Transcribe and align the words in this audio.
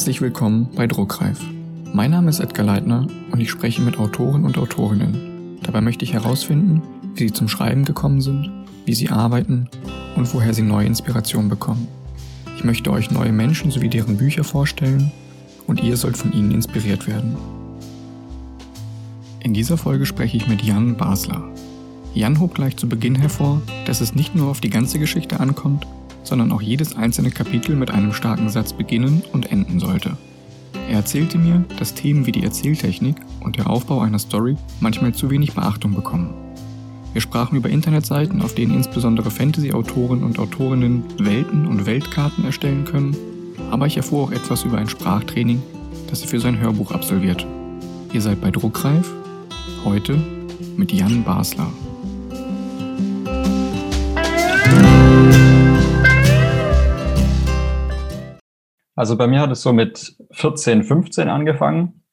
Herzlich 0.00 0.22
willkommen 0.22 0.66
bei 0.74 0.86
Druckreif. 0.86 1.38
Mein 1.92 2.12
Name 2.12 2.30
ist 2.30 2.40
Edgar 2.40 2.64
Leitner 2.64 3.06
und 3.32 3.38
ich 3.38 3.50
spreche 3.50 3.82
mit 3.82 3.98
Autoren 3.98 4.46
und 4.46 4.56
Autorinnen. 4.56 5.58
Dabei 5.62 5.82
möchte 5.82 6.06
ich 6.06 6.14
herausfinden, 6.14 6.80
wie 7.16 7.28
sie 7.28 7.34
zum 7.34 7.48
Schreiben 7.48 7.84
gekommen 7.84 8.22
sind, 8.22 8.50
wie 8.86 8.94
sie 8.94 9.10
arbeiten 9.10 9.68
und 10.16 10.32
woher 10.32 10.54
sie 10.54 10.62
neue 10.62 10.86
Inspirationen 10.86 11.50
bekommen. 11.50 11.86
Ich 12.56 12.64
möchte 12.64 12.90
euch 12.90 13.10
neue 13.10 13.30
Menschen 13.30 13.70
sowie 13.70 13.90
deren 13.90 14.16
Bücher 14.16 14.42
vorstellen 14.42 15.12
und 15.66 15.82
ihr 15.82 15.98
sollt 15.98 16.16
von 16.16 16.32
ihnen 16.32 16.52
inspiriert 16.52 17.06
werden. 17.06 17.36
In 19.40 19.52
dieser 19.52 19.76
Folge 19.76 20.06
spreche 20.06 20.38
ich 20.38 20.48
mit 20.48 20.62
Jan 20.62 20.96
Basler. 20.96 21.46
Jan 22.14 22.40
hob 22.40 22.54
gleich 22.54 22.78
zu 22.78 22.88
Beginn 22.88 23.16
hervor, 23.16 23.60
dass 23.84 24.00
es 24.00 24.14
nicht 24.14 24.34
nur 24.34 24.48
auf 24.48 24.62
die 24.62 24.70
ganze 24.70 24.98
Geschichte 24.98 25.40
ankommt, 25.40 25.86
sondern 26.22 26.52
auch 26.52 26.62
jedes 26.62 26.96
einzelne 26.96 27.30
Kapitel 27.30 27.76
mit 27.76 27.90
einem 27.90 28.12
starken 28.12 28.48
Satz 28.48 28.72
beginnen 28.72 29.22
und 29.32 29.50
enden 29.50 29.80
sollte. 29.80 30.16
Er 30.88 30.96
erzählte 30.96 31.38
mir, 31.38 31.64
dass 31.78 31.94
Themen 31.94 32.26
wie 32.26 32.32
die 32.32 32.42
Erzähltechnik 32.42 33.16
und 33.40 33.56
der 33.56 33.70
Aufbau 33.70 34.00
einer 34.00 34.18
Story 34.18 34.56
manchmal 34.80 35.14
zu 35.14 35.30
wenig 35.30 35.54
Beachtung 35.54 35.94
bekommen. 35.94 36.34
Wir 37.12 37.20
sprachen 37.20 37.56
über 37.56 37.68
Internetseiten, 37.68 38.40
auf 38.42 38.54
denen 38.54 38.74
insbesondere 38.74 39.30
Fantasy-Autoren 39.30 40.22
und 40.22 40.38
Autorinnen 40.38 41.02
Welten 41.18 41.66
und 41.66 41.86
Weltkarten 41.86 42.44
erstellen 42.44 42.84
können, 42.84 43.16
aber 43.70 43.86
ich 43.86 43.96
erfuhr 43.96 44.24
auch 44.24 44.32
etwas 44.32 44.64
über 44.64 44.78
ein 44.78 44.88
Sprachtraining, 44.88 45.62
das 46.08 46.22
er 46.22 46.28
für 46.28 46.40
sein 46.40 46.58
Hörbuch 46.58 46.92
absolviert. 46.92 47.46
Ihr 48.12 48.20
seid 48.20 48.40
bei 48.40 48.50
Druckreif, 48.50 49.10
heute 49.84 50.20
mit 50.76 50.92
Jan 50.92 51.24
Basler. 51.24 51.70
Also 59.00 59.16
bei 59.16 59.26
mir 59.26 59.40
hat 59.40 59.50
es 59.50 59.62
so 59.62 59.72
mit 59.72 60.14
14, 60.32 60.84
15 60.84 61.30
angefangen. 61.30 62.04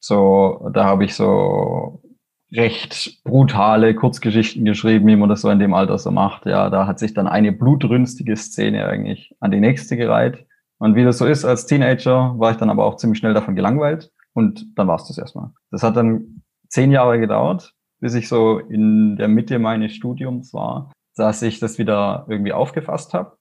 So, 0.00 0.68
da 0.72 0.84
habe 0.84 1.04
ich 1.04 1.14
so 1.14 2.02
recht 2.50 3.22
brutale 3.22 3.94
Kurzgeschichten 3.94 4.64
geschrieben, 4.64 5.06
wie 5.06 5.14
man 5.14 5.28
das 5.28 5.42
so 5.42 5.50
in 5.50 5.60
dem 5.60 5.72
Alter 5.72 5.98
so 5.98 6.10
macht. 6.10 6.44
Ja, 6.44 6.68
da 6.68 6.88
hat 6.88 6.98
sich 6.98 7.14
dann 7.14 7.28
eine 7.28 7.52
blutrünstige 7.52 8.36
Szene 8.36 8.88
eigentlich 8.88 9.36
an 9.38 9.52
die 9.52 9.60
nächste 9.60 9.96
gereiht. 9.96 10.44
Und 10.78 10.96
wie 10.96 11.04
das 11.04 11.18
so 11.18 11.26
ist 11.26 11.44
als 11.44 11.66
Teenager, 11.66 12.34
war 12.36 12.50
ich 12.50 12.56
dann 12.56 12.70
aber 12.70 12.86
auch 12.86 12.96
ziemlich 12.96 13.20
schnell 13.20 13.32
davon 13.32 13.54
gelangweilt. 13.54 14.10
Und 14.32 14.66
dann 14.76 14.88
war 14.88 14.96
es 14.96 15.06
das 15.06 15.18
erstmal. 15.18 15.52
Das 15.70 15.84
hat 15.84 15.94
dann 15.94 16.42
zehn 16.68 16.90
Jahre 16.90 17.20
gedauert, 17.20 17.72
bis 18.00 18.14
ich 18.14 18.28
so 18.28 18.58
in 18.58 19.14
der 19.14 19.28
Mitte 19.28 19.60
meines 19.60 19.94
Studiums 19.94 20.52
war, 20.52 20.90
dass 21.14 21.40
ich 21.42 21.60
das 21.60 21.78
wieder 21.78 22.26
irgendwie 22.28 22.52
aufgefasst 22.52 23.14
habe 23.14 23.36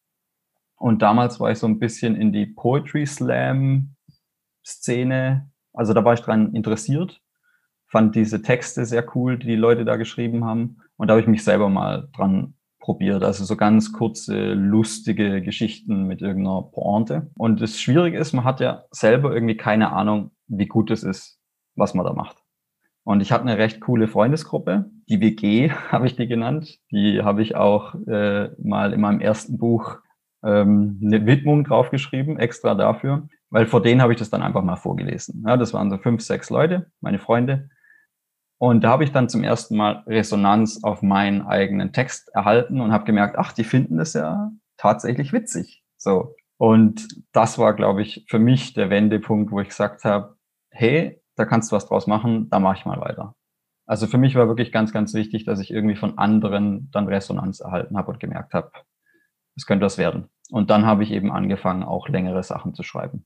und 0.77 1.01
damals 1.01 1.39
war 1.39 1.51
ich 1.51 1.59
so 1.59 1.67
ein 1.67 1.79
bisschen 1.79 2.15
in 2.15 2.31
die 2.31 2.45
Poetry 2.45 3.05
Slam 3.05 3.95
Szene. 4.65 5.49
Also 5.73 5.93
da 5.93 6.03
war 6.03 6.13
ich 6.13 6.21
dran 6.21 6.53
interessiert, 6.53 7.21
fand 7.87 8.15
diese 8.15 8.41
Texte 8.41 8.85
sehr 8.85 9.05
cool, 9.15 9.37
die 9.37 9.47
die 9.47 9.55
Leute 9.55 9.85
da 9.85 9.95
geschrieben 9.95 10.45
haben. 10.45 10.77
Und 10.97 11.07
da 11.07 11.13
habe 11.13 11.21
ich 11.21 11.27
mich 11.27 11.43
selber 11.43 11.69
mal 11.69 12.09
dran 12.15 12.55
probiert. 12.79 13.23
Also 13.23 13.43
so 13.43 13.55
ganz 13.55 13.91
kurze, 13.91 14.53
lustige 14.53 15.41
Geschichten 15.41 16.03
mit 16.03 16.21
irgendeiner 16.21 16.63
Pointe. 16.63 17.31
Und 17.35 17.61
das 17.61 17.79
Schwierige 17.79 18.17
ist, 18.17 18.33
man 18.33 18.45
hat 18.45 18.59
ja 18.59 18.85
selber 18.91 19.33
irgendwie 19.33 19.57
keine 19.57 19.91
Ahnung, 19.91 20.31
wie 20.47 20.67
gut 20.67 20.91
es 20.91 21.03
ist, 21.03 21.39
was 21.75 21.93
man 21.93 22.05
da 22.05 22.13
macht. 22.13 22.37
Und 23.03 23.21
ich 23.21 23.31
hatte 23.31 23.43
eine 23.43 23.57
recht 23.57 23.81
coole 23.81 24.07
Freundesgruppe, 24.07 24.89
die 25.09 25.19
WG 25.21 25.69
habe 25.91 26.07
ich 26.07 26.15
die 26.15 26.27
genannt. 26.27 26.79
Die 26.91 27.21
habe 27.21 27.41
ich 27.41 27.55
auch 27.55 27.95
äh, 28.07 28.49
mal 28.57 28.93
in 28.93 29.01
meinem 29.01 29.19
ersten 29.19 29.57
Buch 29.57 29.99
ähm, 30.45 31.01
eine 31.03 31.25
Widmung 31.25 31.63
draufgeschrieben, 31.63 32.39
extra 32.39 32.75
dafür, 32.75 33.27
weil 33.49 33.65
vor 33.65 33.81
denen 33.81 34.01
habe 34.01 34.13
ich 34.13 34.19
das 34.19 34.29
dann 34.29 34.43
einfach 34.43 34.63
mal 34.63 34.75
vorgelesen. 34.75 35.43
Ja, 35.45 35.57
das 35.57 35.73
waren 35.73 35.89
so 35.89 35.97
fünf, 35.97 36.21
sechs 36.21 36.49
Leute, 36.49 36.91
meine 37.01 37.19
Freunde. 37.19 37.69
Und 38.57 38.83
da 38.83 38.89
habe 38.89 39.03
ich 39.03 39.11
dann 39.11 39.27
zum 39.27 39.43
ersten 39.43 39.75
Mal 39.75 40.03
Resonanz 40.07 40.83
auf 40.83 41.01
meinen 41.01 41.41
eigenen 41.41 41.91
Text 41.91 42.29
erhalten 42.33 42.79
und 42.79 42.93
habe 42.93 43.03
gemerkt, 43.05 43.37
ach, 43.37 43.51
die 43.51 43.65
finden 43.65 43.97
das 43.97 44.13
ja 44.13 44.51
tatsächlich 44.77 45.33
witzig. 45.33 45.83
So. 45.97 46.35
Und 46.57 47.07
das 47.33 47.57
war, 47.59 47.73
glaube 47.73 48.01
ich, 48.01 48.25
für 48.29 48.39
mich 48.39 48.73
der 48.73 48.89
Wendepunkt, 48.89 49.51
wo 49.51 49.59
ich 49.59 49.69
gesagt 49.69 50.05
habe, 50.05 50.37
hey, 50.69 51.21
da 51.35 51.45
kannst 51.45 51.71
du 51.71 51.75
was 51.75 51.87
draus 51.87 52.07
machen, 52.07 52.49
da 52.49 52.59
mache 52.59 52.77
ich 52.77 52.85
mal 52.85 53.01
weiter. 53.01 53.35
Also 53.87 54.07
für 54.07 54.17
mich 54.17 54.35
war 54.35 54.47
wirklich 54.47 54.71
ganz, 54.71 54.93
ganz 54.93 55.13
wichtig, 55.13 55.45
dass 55.45 55.59
ich 55.59 55.71
irgendwie 55.71 55.95
von 55.95 56.17
anderen 56.17 56.89
dann 56.91 57.07
Resonanz 57.07 57.59
erhalten 57.59 57.97
habe 57.97 58.11
und 58.11 58.19
gemerkt 58.19 58.53
habe, 58.53 58.71
es 59.55 59.65
könnte 59.65 59.85
was 59.85 59.97
werden. 59.97 60.29
Und 60.51 60.69
dann 60.69 60.85
habe 60.85 61.03
ich 61.03 61.11
eben 61.11 61.31
angefangen, 61.31 61.83
auch 61.83 62.07
längere 62.07 62.43
Sachen 62.43 62.73
zu 62.73 62.83
schreiben. 62.83 63.25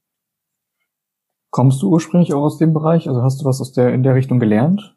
Kommst 1.52 1.82
du 1.82 1.90
ursprünglich 1.90 2.34
auch 2.34 2.44
aus 2.44 2.58
dem 2.58 2.74
Bereich? 2.74 3.08
Also 3.08 3.24
hast 3.24 3.42
du 3.42 3.46
was 3.46 3.60
aus 3.60 3.72
der, 3.72 3.94
in 3.94 4.04
der 4.04 4.16
Richtung 4.16 4.40
gelernt? 4.40 4.96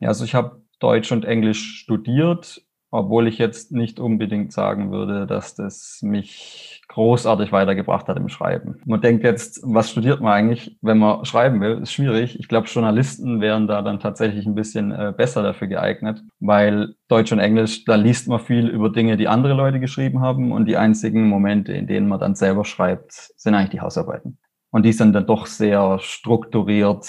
Ja, 0.00 0.08
also 0.08 0.24
ich 0.24 0.34
habe 0.34 0.62
Deutsch 0.80 1.10
und 1.12 1.24
Englisch 1.24 1.80
studiert, 1.80 2.64
obwohl 2.90 3.28
ich 3.28 3.38
jetzt 3.38 3.72
nicht 3.72 4.00
unbedingt 4.00 4.52
sagen 4.52 4.90
würde, 4.90 5.26
dass 5.26 5.54
das 5.54 6.00
mich 6.02 6.82
großartig 6.88 7.52
weitergebracht 7.52 8.08
hat 8.08 8.16
im 8.16 8.28
Schreiben. 8.28 8.80
Man 8.86 9.02
denkt 9.02 9.22
jetzt, 9.22 9.60
was 9.62 9.90
studiert 9.90 10.20
man 10.20 10.32
eigentlich, 10.32 10.78
wenn 10.80 10.98
man 10.98 11.24
schreiben 11.26 11.60
will? 11.60 11.82
Ist 11.82 11.92
schwierig. 11.92 12.40
Ich 12.40 12.48
glaube, 12.48 12.66
Journalisten 12.66 13.40
wären 13.40 13.66
da 13.66 13.82
dann 13.82 14.00
tatsächlich 14.00 14.46
ein 14.46 14.54
bisschen 14.54 14.90
äh, 14.90 15.12
besser 15.14 15.42
dafür 15.42 15.68
geeignet, 15.68 16.22
weil 16.40 16.94
Deutsch 17.08 17.30
und 17.30 17.40
Englisch, 17.40 17.84
da 17.84 17.96
liest 17.96 18.26
man 18.26 18.40
viel 18.40 18.68
über 18.68 18.90
Dinge, 18.90 19.18
die 19.18 19.28
andere 19.28 19.52
Leute 19.52 19.80
geschrieben 19.80 20.20
haben 20.20 20.50
und 20.50 20.66
die 20.66 20.78
einzigen 20.78 21.28
Momente, 21.28 21.72
in 21.72 21.86
denen 21.86 22.08
man 22.08 22.20
dann 22.20 22.34
selber 22.34 22.64
schreibt, 22.64 23.12
sind 23.36 23.54
eigentlich 23.54 23.70
die 23.70 23.80
Hausarbeiten. 23.80 24.38
Und 24.70 24.84
die 24.84 24.92
sind 24.92 25.12
dann 25.12 25.26
doch 25.26 25.46
sehr 25.46 25.98
strukturiert 26.00 27.06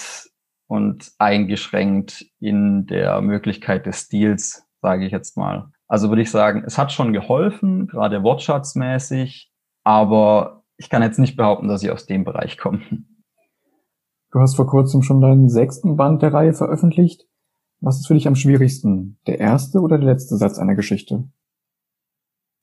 und 0.66 1.10
eingeschränkt 1.18 2.26
in 2.38 2.86
der 2.86 3.20
Möglichkeit 3.22 3.86
des 3.86 4.02
Stils, 4.02 4.69
sage 4.80 5.06
ich 5.06 5.12
jetzt 5.12 5.36
mal. 5.36 5.70
Also 5.86 6.08
würde 6.08 6.22
ich 6.22 6.30
sagen, 6.30 6.62
es 6.66 6.78
hat 6.78 6.92
schon 6.92 7.12
geholfen, 7.12 7.86
gerade 7.86 8.22
wortschatzmäßig, 8.22 9.52
aber 9.84 10.62
ich 10.76 10.88
kann 10.88 11.02
jetzt 11.02 11.18
nicht 11.18 11.36
behaupten, 11.36 11.68
dass 11.68 11.82
ich 11.82 11.90
aus 11.90 12.06
dem 12.06 12.24
Bereich 12.24 12.58
komme. 12.58 12.80
Du 14.32 14.38
hast 14.38 14.54
vor 14.54 14.66
kurzem 14.66 15.02
schon 15.02 15.20
deinen 15.20 15.48
sechsten 15.48 15.96
Band 15.96 16.22
der 16.22 16.32
Reihe 16.32 16.52
veröffentlicht. 16.52 17.26
Was 17.80 17.98
ist 17.98 18.06
für 18.06 18.14
dich 18.14 18.28
am 18.28 18.36
schwierigsten? 18.36 19.18
Der 19.26 19.40
erste 19.40 19.80
oder 19.80 19.98
der 19.98 20.06
letzte 20.06 20.36
Satz 20.36 20.58
einer 20.58 20.76
Geschichte? 20.76 21.28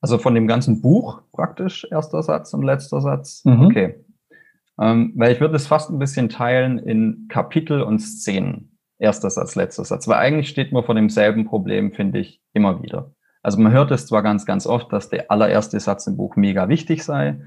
Also 0.00 0.18
von 0.18 0.34
dem 0.34 0.46
ganzen 0.46 0.80
Buch 0.80 1.22
praktisch 1.32 1.86
erster 1.90 2.22
Satz 2.22 2.54
und 2.54 2.62
letzter 2.62 3.00
Satz. 3.00 3.44
Mhm. 3.44 3.66
Okay. 3.66 4.04
Ähm, 4.80 5.12
weil 5.16 5.32
ich 5.32 5.40
würde 5.40 5.56
es 5.56 5.66
fast 5.66 5.90
ein 5.90 5.98
bisschen 5.98 6.28
teilen 6.28 6.78
in 6.78 7.26
Kapitel 7.28 7.82
und 7.82 7.98
Szenen. 7.98 8.77
Erster 8.98 9.30
Satz, 9.30 9.54
letzter 9.54 9.84
Satz. 9.84 10.08
Weil 10.08 10.18
eigentlich 10.18 10.48
steht 10.48 10.72
man 10.72 10.84
vor 10.84 10.94
demselben 10.94 11.44
Problem, 11.44 11.92
finde 11.92 12.18
ich, 12.18 12.42
immer 12.52 12.82
wieder. 12.82 13.12
Also 13.42 13.60
man 13.60 13.72
hört 13.72 13.90
es 13.92 14.06
zwar 14.06 14.22
ganz, 14.22 14.44
ganz 14.44 14.66
oft, 14.66 14.92
dass 14.92 15.08
der 15.08 15.30
allererste 15.30 15.78
Satz 15.78 16.06
im 16.06 16.16
Buch 16.16 16.36
mega 16.36 16.68
wichtig 16.68 17.04
sei. 17.04 17.40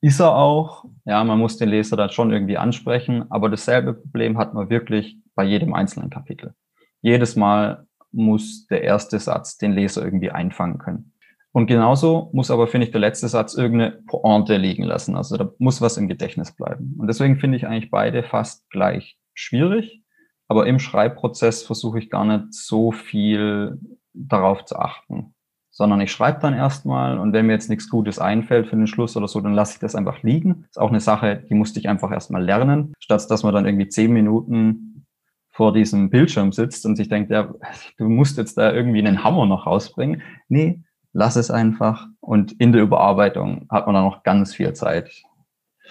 Ist 0.00 0.20
er 0.20 0.34
auch. 0.34 0.84
Ja, 1.04 1.22
man 1.24 1.38
muss 1.38 1.58
den 1.58 1.68
Leser 1.68 1.96
dann 1.96 2.10
schon 2.10 2.32
irgendwie 2.32 2.56
ansprechen. 2.56 3.26
Aber 3.30 3.48
dasselbe 3.48 3.94
Problem 3.94 4.38
hat 4.38 4.54
man 4.54 4.70
wirklich 4.70 5.18
bei 5.34 5.44
jedem 5.44 5.74
einzelnen 5.74 6.10
Kapitel. 6.10 6.54
Jedes 7.02 7.36
Mal 7.36 7.86
muss 8.10 8.66
der 8.66 8.82
erste 8.82 9.18
Satz 9.18 9.58
den 9.58 9.72
Leser 9.72 10.02
irgendwie 10.02 10.30
einfangen 10.30 10.78
können. 10.78 11.12
Und 11.52 11.66
genauso 11.66 12.30
muss 12.32 12.50
aber, 12.50 12.66
finde 12.66 12.86
ich, 12.86 12.92
der 12.92 13.00
letzte 13.00 13.28
Satz 13.28 13.54
irgendeine 13.54 14.02
Pointe 14.06 14.56
liegen 14.56 14.84
lassen. 14.84 15.16
Also 15.16 15.36
da 15.36 15.50
muss 15.58 15.80
was 15.80 15.96
im 15.96 16.08
Gedächtnis 16.08 16.54
bleiben. 16.54 16.96
Und 16.98 17.08
deswegen 17.08 17.38
finde 17.38 17.56
ich 17.56 17.66
eigentlich 17.66 17.90
beide 17.90 18.22
fast 18.22 18.68
gleich 18.70 19.18
schwierig. 19.34 20.02
Aber 20.48 20.66
im 20.66 20.78
Schreibprozess 20.78 21.62
versuche 21.62 21.98
ich 21.98 22.10
gar 22.10 22.24
nicht 22.24 22.54
so 22.54 22.90
viel 22.90 23.78
darauf 24.14 24.64
zu 24.64 24.78
achten, 24.78 25.34
sondern 25.70 26.00
ich 26.00 26.10
schreibe 26.10 26.40
dann 26.40 26.54
erstmal 26.54 27.18
und 27.18 27.32
wenn 27.32 27.46
mir 27.46 27.52
jetzt 27.52 27.68
nichts 27.68 27.88
Gutes 27.88 28.18
einfällt 28.18 28.66
für 28.66 28.76
den 28.76 28.86
Schluss 28.86 29.16
oder 29.16 29.28
so, 29.28 29.40
dann 29.40 29.54
lasse 29.54 29.74
ich 29.74 29.78
das 29.78 29.94
einfach 29.94 30.22
liegen. 30.22 30.64
Ist 30.68 30.80
auch 30.80 30.88
eine 30.88 31.00
Sache, 31.00 31.44
die 31.48 31.54
musste 31.54 31.78
ich 31.78 31.88
einfach 31.88 32.10
erstmal 32.10 32.42
lernen, 32.42 32.94
statt 32.98 33.30
dass 33.30 33.42
man 33.42 33.54
dann 33.54 33.66
irgendwie 33.66 33.88
zehn 33.88 34.12
Minuten 34.12 35.06
vor 35.50 35.72
diesem 35.72 36.08
Bildschirm 36.08 36.52
sitzt 36.52 36.86
und 36.86 36.96
sich 36.96 37.08
denkt, 37.08 37.30
ja, 37.30 37.52
du 37.98 38.08
musst 38.08 38.38
jetzt 38.38 38.56
da 38.58 38.72
irgendwie 38.72 39.04
einen 39.04 39.24
Hammer 39.24 39.44
noch 39.44 39.66
rausbringen. 39.66 40.22
Nee, 40.48 40.84
lass 41.12 41.34
es 41.36 41.50
einfach. 41.50 42.06
Und 42.20 42.52
in 42.52 42.72
der 42.72 42.82
Überarbeitung 42.82 43.66
hat 43.68 43.86
man 43.86 43.96
dann 43.96 44.04
noch 44.04 44.22
ganz 44.22 44.54
viel 44.54 44.72
Zeit, 44.74 45.10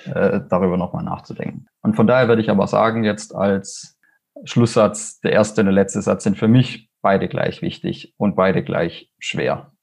äh, 0.06 0.40
darüber 0.50 0.78
nochmal 0.78 1.04
nachzudenken. 1.04 1.68
Und 1.82 1.96
von 1.96 2.08
daher 2.08 2.30
würde 2.30 2.42
ich 2.42 2.50
aber 2.50 2.66
sagen, 2.68 3.04
jetzt 3.04 3.36
als 3.36 3.97
Schlusssatz, 4.44 5.20
der 5.20 5.32
erste 5.32 5.62
und 5.62 5.66
der 5.66 5.74
letzte 5.74 6.02
Satz 6.02 6.24
sind 6.24 6.38
für 6.38 6.48
mich 6.48 6.90
beide 7.02 7.28
gleich 7.28 7.62
wichtig 7.62 8.14
und 8.18 8.36
beide 8.36 8.64
gleich 8.64 9.12
schwer. 9.18 9.74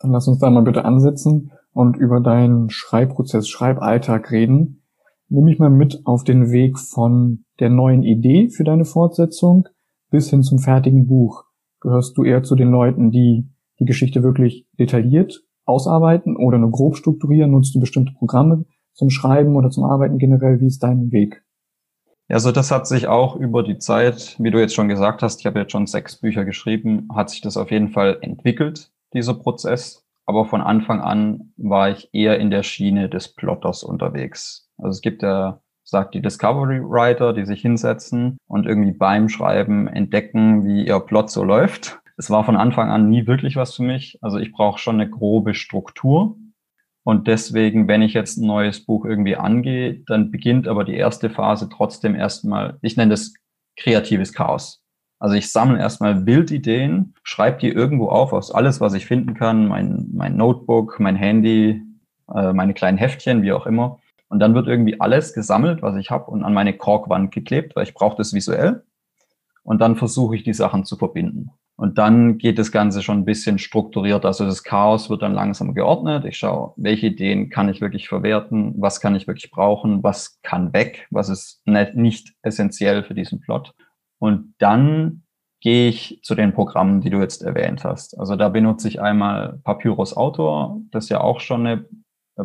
Dann 0.00 0.12
lass 0.12 0.28
uns 0.28 0.38
da 0.38 0.50
mal 0.50 0.62
bitte 0.62 0.84
ansetzen 0.84 1.52
und 1.72 1.96
über 1.96 2.20
deinen 2.20 2.70
Schreibprozess, 2.70 3.48
Schreiballtag 3.48 4.30
reden. 4.30 4.82
Nimm 5.28 5.44
mich 5.44 5.58
mal 5.58 5.70
mit 5.70 6.02
auf 6.04 6.24
den 6.24 6.50
Weg 6.50 6.78
von 6.78 7.44
der 7.60 7.70
neuen 7.70 8.02
Idee 8.02 8.48
für 8.48 8.64
deine 8.64 8.84
Fortsetzung 8.84 9.68
bis 10.10 10.30
hin 10.30 10.42
zum 10.42 10.58
fertigen 10.58 11.06
Buch. 11.06 11.44
Gehörst 11.80 12.16
du 12.16 12.24
eher 12.24 12.42
zu 12.42 12.54
den 12.54 12.70
Leuten, 12.70 13.10
die 13.10 13.48
die 13.78 13.84
Geschichte 13.84 14.22
wirklich 14.22 14.66
detailliert 14.78 15.42
ausarbeiten 15.64 16.36
oder 16.36 16.58
nur 16.58 16.70
grob 16.70 16.96
strukturieren? 16.96 17.50
Nutzt 17.50 17.74
du 17.74 17.80
bestimmte 17.80 18.12
Programme? 18.12 18.64
zum 18.98 19.10
Schreiben 19.10 19.54
oder 19.54 19.70
zum 19.70 19.84
Arbeiten 19.84 20.18
generell? 20.18 20.60
Wie 20.60 20.66
ist 20.66 20.82
dein 20.82 21.12
Weg? 21.12 21.44
Also 22.30 22.52
das 22.52 22.70
hat 22.70 22.86
sich 22.86 23.06
auch 23.06 23.36
über 23.36 23.62
die 23.62 23.78
Zeit, 23.78 24.36
wie 24.38 24.50
du 24.50 24.58
jetzt 24.58 24.74
schon 24.74 24.88
gesagt 24.88 25.22
hast, 25.22 25.40
ich 25.40 25.46
habe 25.46 25.60
jetzt 25.60 25.72
schon 25.72 25.86
sechs 25.86 26.16
Bücher 26.16 26.44
geschrieben, 26.44 27.08
hat 27.14 27.30
sich 27.30 27.40
das 27.40 27.56
auf 27.56 27.70
jeden 27.70 27.88
Fall 27.88 28.18
entwickelt, 28.20 28.90
dieser 29.14 29.32
Prozess. 29.32 30.04
Aber 30.26 30.44
von 30.44 30.60
Anfang 30.60 31.00
an 31.00 31.54
war 31.56 31.88
ich 31.88 32.10
eher 32.12 32.38
in 32.38 32.50
der 32.50 32.62
Schiene 32.62 33.08
des 33.08 33.34
Plotters 33.34 33.82
unterwegs. 33.82 34.68
Also 34.76 34.90
es 34.90 35.00
gibt 35.00 35.22
ja, 35.22 35.62
sagt 35.84 36.14
die 36.14 36.20
Discovery 36.20 36.82
Writer, 36.82 37.32
die 37.32 37.46
sich 37.46 37.62
hinsetzen 37.62 38.36
und 38.46 38.66
irgendwie 38.66 38.92
beim 38.92 39.30
Schreiben 39.30 39.88
entdecken, 39.88 40.66
wie 40.66 40.86
ihr 40.86 41.00
Plot 41.00 41.30
so 41.30 41.44
läuft. 41.44 41.98
Es 42.18 42.28
war 42.28 42.44
von 42.44 42.56
Anfang 42.56 42.90
an 42.90 43.08
nie 43.08 43.26
wirklich 43.26 43.56
was 43.56 43.74
für 43.74 43.84
mich. 43.84 44.18
Also 44.20 44.36
ich 44.36 44.52
brauche 44.52 44.78
schon 44.78 45.00
eine 45.00 45.08
grobe 45.08 45.54
Struktur. 45.54 46.36
Und 47.08 47.26
deswegen, 47.26 47.88
wenn 47.88 48.02
ich 48.02 48.12
jetzt 48.12 48.36
ein 48.36 48.46
neues 48.46 48.84
Buch 48.84 49.06
irgendwie 49.06 49.34
angehe, 49.34 50.02
dann 50.08 50.30
beginnt 50.30 50.68
aber 50.68 50.84
die 50.84 50.94
erste 50.94 51.30
Phase 51.30 51.70
trotzdem 51.70 52.14
erstmal, 52.14 52.76
ich 52.82 52.98
nenne 52.98 53.12
das 53.12 53.32
kreatives 53.78 54.34
Chaos. 54.34 54.82
Also 55.18 55.34
ich 55.34 55.50
sammle 55.50 55.78
erstmal 55.78 56.16
Bildideen, 56.16 57.14
schreibe 57.22 57.60
die 57.60 57.70
irgendwo 57.70 58.10
auf 58.10 58.34
aus 58.34 58.50
alles, 58.50 58.82
was 58.82 58.92
ich 58.92 59.06
finden 59.06 59.32
kann, 59.32 59.68
mein, 59.68 60.10
mein 60.12 60.36
Notebook, 60.36 61.00
mein 61.00 61.16
Handy, 61.16 61.80
äh, 62.30 62.52
meine 62.52 62.74
kleinen 62.74 62.98
Heftchen, 62.98 63.40
wie 63.40 63.52
auch 63.52 63.64
immer. 63.64 64.00
Und 64.28 64.40
dann 64.40 64.54
wird 64.54 64.66
irgendwie 64.66 65.00
alles 65.00 65.32
gesammelt, 65.32 65.80
was 65.80 65.96
ich 65.96 66.10
habe 66.10 66.30
und 66.30 66.44
an 66.44 66.52
meine 66.52 66.76
Korkwand 66.76 67.32
geklebt, 67.32 67.74
weil 67.74 67.84
ich 67.84 67.94
brauche 67.94 68.18
das 68.18 68.34
visuell. 68.34 68.82
Und 69.62 69.80
dann 69.80 69.96
versuche 69.96 70.36
ich 70.36 70.42
die 70.42 70.52
Sachen 70.52 70.84
zu 70.84 70.96
verbinden. 70.96 71.52
Und 71.78 71.96
dann 71.96 72.38
geht 72.38 72.58
das 72.58 72.72
Ganze 72.72 73.02
schon 73.04 73.18
ein 73.18 73.24
bisschen 73.24 73.58
strukturiert. 73.58 74.26
Also 74.26 74.44
das 74.44 74.64
Chaos 74.64 75.10
wird 75.10 75.22
dann 75.22 75.32
langsam 75.32 75.74
geordnet. 75.74 76.24
Ich 76.24 76.36
schaue, 76.36 76.72
welche 76.76 77.06
Ideen 77.06 77.50
kann 77.50 77.68
ich 77.68 77.80
wirklich 77.80 78.08
verwerten, 78.08 78.74
was 78.78 79.00
kann 79.00 79.14
ich 79.14 79.28
wirklich 79.28 79.52
brauchen, 79.52 80.02
was 80.02 80.40
kann 80.42 80.72
weg, 80.72 81.06
was 81.12 81.28
ist 81.28 81.62
nicht 81.66 82.34
essentiell 82.42 83.04
für 83.04 83.14
diesen 83.14 83.38
Plot. 83.38 83.74
Und 84.18 84.54
dann 84.58 85.22
gehe 85.60 85.88
ich 85.88 86.18
zu 86.24 86.34
den 86.34 86.52
Programmen, 86.52 87.00
die 87.00 87.10
du 87.10 87.20
jetzt 87.20 87.44
erwähnt 87.44 87.84
hast. 87.84 88.18
Also 88.18 88.34
da 88.34 88.48
benutze 88.48 88.88
ich 88.88 89.00
einmal 89.00 89.60
Papyrus 89.62 90.16
Autor, 90.16 90.80
das 90.90 91.08
ja 91.08 91.20
auch 91.20 91.38
schon 91.38 91.64
eine 91.64 91.86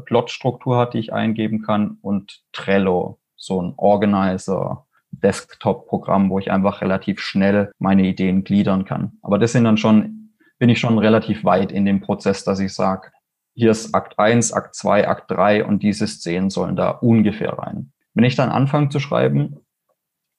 Plotstruktur 0.05 0.77
hat, 0.77 0.93
die 0.93 0.99
ich 0.99 1.11
eingeben 1.11 1.63
kann, 1.63 1.97
und 2.01 2.43
Trello, 2.51 3.19
so 3.35 3.59
ein 3.59 3.73
Organizer, 3.77 4.85
Desktop-Programm, 5.21 6.29
wo 6.29 6.39
ich 6.39 6.51
einfach 6.51 6.81
relativ 6.81 7.19
schnell 7.19 7.71
meine 7.79 8.05
Ideen 8.05 8.43
gliedern 8.43 8.85
kann. 8.85 9.13
Aber 9.21 9.37
das 9.37 9.51
sind 9.51 9.63
dann 9.63 9.77
schon, 9.77 10.33
bin 10.59 10.69
ich 10.69 10.79
schon 10.79 10.97
relativ 10.97 11.43
weit 11.43 11.71
in 11.71 11.85
dem 11.85 12.01
Prozess, 12.01 12.43
dass 12.43 12.59
ich 12.59 12.73
sage, 12.73 13.11
hier 13.55 13.71
ist 13.71 13.93
Akt 13.93 14.17
1, 14.17 14.51
Akt 14.53 14.75
2, 14.75 15.07
Akt 15.07 15.29
3 15.29 15.65
und 15.65 15.83
diese 15.83 16.07
Szenen 16.07 16.49
sollen 16.49 16.75
da 16.75 16.89
ungefähr 16.89 17.53
rein. 17.53 17.91
Wenn 18.13 18.23
ich 18.23 18.35
dann 18.35 18.49
anfange 18.49 18.89
zu 18.89 18.99
schreiben, 18.99 19.57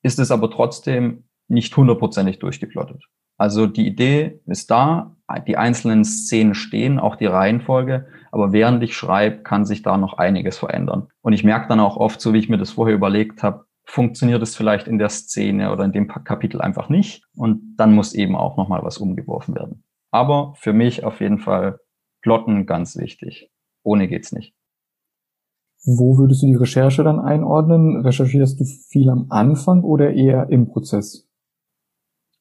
ist 0.02 0.18
es 0.18 0.30
aber 0.30 0.50
trotzdem 0.50 1.24
nicht 1.48 1.76
hundertprozentig 1.76 2.38
durchgeplottet. 2.38 3.04
Also 3.36 3.66
die 3.66 3.86
Idee 3.86 4.40
ist 4.46 4.70
da, 4.70 5.16
die 5.46 5.56
einzelnen 5.56 6.04
Szenen 6.04 6.54
stehen, 6.54 6.98
auch 6.98 7.16
die 7.16 7.26
Reihenfolge, 7.26 8.06
aber 8.30 8.52
während 8.52 8.82
ich 8.82 8.96
schreibe, 8.96 9.42
kann 9.42 9.64
sich 9.64 9.82
da 9.82 9.96
noch 9.96 10.14
einiges 10.18 10.58
verändern. 10.58 11.08
Und 11.20 11.32
ich 11.32 11.44
merke 11.44 11.68
dann 11.68 11.80
auch 11.80 11.96
oft, 11.96 12.20
so 12.20 12.32
wie 12.32 12.38
ich 12.38 12.48
mir 12.48 12.58
das 12.58 12.72
vorher 12.72 12.94
überlegt 12.94 13.42
habe, 13.42 13.66
funktioniert 13.84 14.42
es 14.42 14.56
vielleicht 14.56 14.88
in 14.88 14.98
der 14.98 15.08
Szene 15.08 15.72
oder 15.72 15.84
in 15.84 15.92
dem 15.92 16.08
Kapitel 16.08 16.60
einfach 16.60 16.88
nicht. 16.88 17.24
Und 17.36 17.76
dann 17.76 17.94
muss 17.94 18.14
eben 18.14 18.36
auch 18.36 18.56
nochmal 18.56 18.82
was 18.82 18.98
umgeworfen 18.98 19.54
werden. 19.54 19.84
Aber 20.10 20.54
für 20.56 20.72
mich 20.72 21.04
auf 21.04 21.20
jeden 21.20 21.38
Fall 21.38 21.80
Plotten 22.22 22.66
ganz 22.66 22.96
wichtig. 22.96 23.50
Ohne 23.82 24.08
geht's 24.08 24.32
nicht. 24.32 24.54
Wo 25.84 26.16
würdest 26.16 26.42
du 26.42 26.46
die 26.46 26.54
Recherche 26.54 27.04
dann 27.04 27.20
einordnen? 27.20 28.00
Recherchierst 28.00 28.58
du 28.58 28.64
viel 28.64 29.10
am 29.10 29.26
Anfang 29.28 29.82
oder 29.82 30.14
eher 30.14 30.48
im 30.48 30.68
Prozess? 30.68 31.28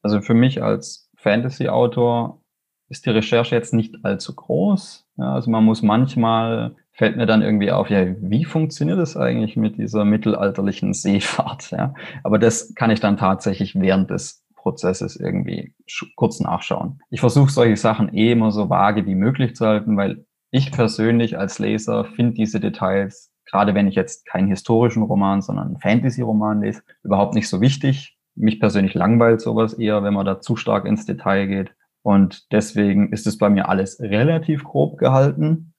Also 0.00 0.22
für 0.22 0.32
mich 0.32 0.62
als 0.62 1.10
Fantasy-Autor 1.16 2.43
ist 2.88 3.06
die 3.06 3.10
Recherche 3.10 3.54
jetzt 3.54 3.74
nicht 3.74 3.96
allzu 4.04 4.34
groß. 4.34 5.06
Ja, 5.16 5.34
also 5.34 5.50
man 5.50 5.64
muss 5.64 5.82
manchmal 5.82 6.76
fällt 6.94 7.16
mir 7.16 7.26
dann 7.26 7.42
irgendwie 7.42 7.72
auf, 7.72 7.90
ja, 7.90 8.06
wie 8.20 8.44
funktioniert 8.44 8.98
das 8.98 9.16
eigentlich 9.16 9.56
mit 9.56 9.76
dieser 9.78 10.04
mittelalterlichen 10.04 10.94
Seefahrt? 10.94 11.70
Ja? 11.72 11.94
Aber 12.22 12.38
das 12.38 12.74
kann 12.74 12.90
ich 12.90 13.00
dann 13.00 13.16
tatsächlich 13.16 13.74
während 13.74 14.10
des 14.10 14.44
Prozesses 14.56 15.16
irgendwie 15.16 15.74
kurz 16.16 16.40
nachschauen. 16.40 17.00
Ich 17.10 17.20
versuche 17.20 17.50
solche 17.50 17.76
Sachen 17.76 18.14
eh 18.14 18.32
immer 18.32 18.50
so 18.50 18.70
vage 18.70 19.04
wie 19.06 19.14
möglich 19.14 19.54
zu 19.56 19.66
halten, 19.66 19.96
weil 19.96 20.24
ich 20.50 20.72
persönlich 20.72 21.36
als 21.36 21.58
Leser 21.58 22.04
finde 22.04 22.34
diese 22.34 22.60
Details, 22.60 23.32
gerade 23.44 23.74
wenn 23.74 23.88
ich 23.88 23.96
jetzt 23.96 24.24
keinen 24.24 24.48
historischen 24.48 25.02
Roman, 25.02 25.42
sondern 25.42 25.66
einen 25.66 25.80
Fantasy-Roman 25.80 26.62
lese, 26.62 26.82
überhaupt 27.02 27.34
nicht 27.34 27.48
so 27.48 27.60
wichtig. 27.60 28.16
Mich 28.36 28.58
persönlich 28.58 28.94
langweilt 28.94 29.40
sowas 29.40 29.74
eher, 29.74 30.02
wenn 30.02 30.14
man 30.14 30.26
da 30.26 30.40
zu 30.40 30.56
stark 30.56 30.86
ins 30.86 31.04
Detail 31.04 31.46
geht. 31.46 31.74
Und 32.04 32.52
deswegen 32.52 33.12
ist 33.12 33.26
es 33.26 33.38
bei 33.38 33.48
mir 33.48 33.70
alles 33.70 33.98
relativ 33.98 34.62
grob 34.62 34.98
gehalten. 34.98 35.72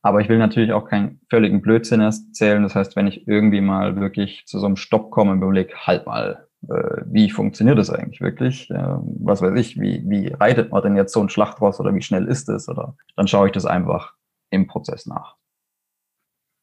Aber 0.00 0.22
ich 0.22 0.30
will 0.30 0.38
natürlich 0.38 0.72
auch 0.72 0.86
keinen 0.86 1.20
völligen 1.28 1.60
Blödsinn 1.60 2.00
erzählen. 2.00 2.62
Das 2.62 2.74
heißt, 2.74 2.96
wenn 2.96 3.06
ich 3.06 3.28
irgendwie 3.28 3.60
mal 3.60 4.00
wirklich 4.00 4.44
zu 4.46 4.58
so 4.58 4.66
einem 4.66 4.76
Stopp 4.76 5.10
komme 5.10 5.32
und 5.32 5.42
überlege, 5.42 5.74
halt 5.86 6.06
mal, 6.06 6.48
äh, 6.70 7.02
wie 7.04 7.28
funktioniert 7.28 7.76
das 7.76 7.90
eigentlich 7.90 8.22
wirklich? 8.22 8.70
Äh, 8.70 8.96
was 9.20 9.42
weiß 9.42 9.60
ich, 9.60 9.78
wie, 9.78 10.02
wie 10.08 10.28
reitet 10.28 10.72
man 10.72 10.82
denn 10.82 10.96
jetzt 10.96 11.12
so 11.12 11.20
ein 11.20 11.28
Schlachtross 11.28 11.80
oder 11.80 11.94
wie 11.94 12.00
schnell 12.00 12.26
ist 12.28 12.48
es? 12.48 12.70
Oder 12.70 12.96
dann 13.16 13.28
schaue 13.28 13.48
ich 13.48 13.52
das 13.52 13.66
einfach 13.66 14.14
im 14.48 14.68
Prozess 14.68 15.04
nach. 15.04 15.36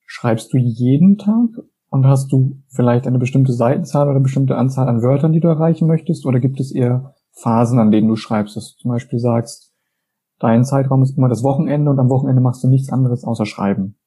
Schreibst 0.07 0.51
du 0.51 0.57
jeden 0.57 1.19
Tag 1.19 1.49
und 1.89 2.07
hast 2.07 2.31
du 2.31 2.63
vielleicht 2.69 3.05
eine 3.05 3.19
bestimmte 3.19 3.53
Seitenzahl 3.53 4.07
oder 4.07 4.15
eine 4.15 4.23
bestimmte 4.23 4.57
Anzahl 4.57 4.87
an 4.87 5.03
Wörtern, 5.03 5.31
die 5.31 5.41
du 5.41 5.47
erreichen 5.47 5.87
möchtest? 5.87 6.25
Oder 6.25 6.39
gibt 6.39 6.59
es 6.59 6.73
eher 6.73 7.14
Phasen, 7.35 7.79
an 7.79 7.91
denen 7.91 8.07
du 8.07 8.15
schreibst, 8.15 8.55
dass 8.55 8.73
du 8.73 8.81
zum 8.81 8.91
Beispiel 8.91 9.19
sagst, 9.19 9.75
Dein 10.39 10.65
Zeitraum 10.65 11.01
ist 11.01 11.17
immer 11.17 11.29
das 11.29 11.43
Wochenende 11.43 11.89
und 11.89 11.99
am 11.99 12.09
Wochenende 12.09 12.41
machst 12.41 12.63
du 12.63 12.67
nichts 12.67 12.91
anderes 12.91 13.23
außer 13.23 13.45
schreiben. 13.45 13.97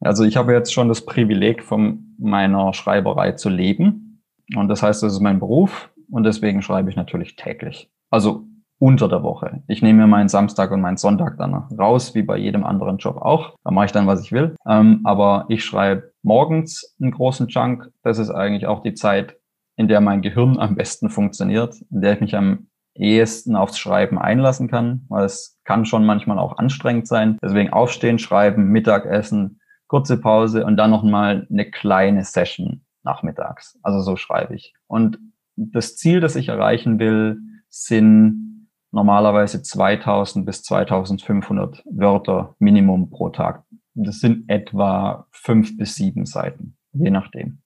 Also 0.00 0.24
ich 0.24 0.36
habe 0.36 0.52
jetzt 0.52 0.72
schon 0.72 0.88
das 0.88 1.06
Privileg, 1.06 1.62
von 1.62 2.14
meiner 2.18 2.74
Schreiberei 2.74 3.32
zu 3.32 3.48
leben. 3.48 4.22
Und 4.54 4.68
das 4.68 4.82
heißt, 4.82 5.02
das 5.02 5.14
ist 5.14 5.20
mein 5.20 5.40
Beruf 5.40 5.90
und 6.10 6.24
deswegen 6.24 6.60
schreibe 6.60 6.90
ich 6.90 6.96
natürlich 6.96 7.36
täglich. 7.36 7.90
Also 8.10 8.44
unter 8.78 9.08
der 9.08 9.22
Woche. 9.22 9.62
Ich 9.66 9.80
nehme 9.80 10.00
mir 10.00 10.06
meinen 10.08 10.28
Samstag 10.28 10.70
und 10.72 10.82
meinen 10.82 10.98
Sonntag 10.98 11.38
dann 11.38 11.54
raus, 11.54 12.14
wie 12.14 12.22
bei 12.22 12.36
jedem 12.36 12.64
anderen 12.64 12.98
Job 12.98 13.16
auch. 13.16 13.54
Da 13.64 13.70
mache 13.70 13.86
ich 13.86 13.92
dann, 13.92 14.06
was 14.06 14.20
ich 14.20 14.32
will. 14.32 14.56
Ähm, 14.66 15.00
aber 15.04 15.46
ich 15.48 15.64
schreibe 15.64 16.12
morgens 16.22 16.94
einen 17.00 17.12
großen 17.12 17.48
Chunk. 17.48 17.90
Das 18.02 18.18
ist 18.18 18.30
eigentlich 18.30 18.66
auch 18.66 18.82
die 18.82 18.92
Zeit, 18.92 19.38
in 19.76 19.88
der 19.88 20.00
mein 20.00 20.22
Gehirn 20.22 20.58
am 20.58 20.74
besten 20.76 21.10
funktioniert, 21.10 21.76
in 21.90 22.00
der 22.00 22.14
ich 22.14 22.20
mich 22.20 22.36
am 22.36 22.68
ehesten 22.94 23.56
aufs 23.56 23.78
Schreiben 23.78 24.18
einlassen 24.18 24.68
kann, 24.68 25.04
weil 25.08 25.24
es 25.24 25.58
kann 25.64 25.84
schon 25.84 26.06
manchmal 26.06 26.38
auch 26.38 26.58
anstrengend 26.58 27.08
sein. 27.08 27.38
Deswegen 27.42 27.72
aufstehen, 27.72 28.18
schreiben, 28.18 28.68
Mittagessen, 28.68 29.60
kurze 29.88 30.20
Pause 30.20 30.64
und 30.64 30.76
dann 30.76 30.90
nochmal 30.90 31.46
eine 31.50 31.70
kleine 31.70 32.24
Session 32.24 32.84
nachmittags. 33.02 33.78
Also 33.82 34.00
so 34.00 34.16
schreibe 34.16 34.54
ich. 34.54 34.74
Und 34.86 35.18
das 35.56 35.96
Ziel, 35.96 36.20
das 36.20 36.36
ich 36.36 36.48
erreichen 36.48 36.98
will, 36.98 37.38
sind 37.68 38.68
normalerweise 38.92 39.62
2000 39.62 40.46
bis 40.46 40.62
2500 40.62 41.82
Wörter 41.86 42.54
Minimum 42.58 43.10
pro 43.10 43.28
Tag. 43.30 43.64
Das 43.94 44.20
sind 44.20 44.48
etwa 44.48 45.26
fünf 45.30 45.76
bis 45.76 45.96
sieben 45.96 46.26
Seiten, 46.26 46.76
je 46.92 47.10
nachdem. 47.10 47.63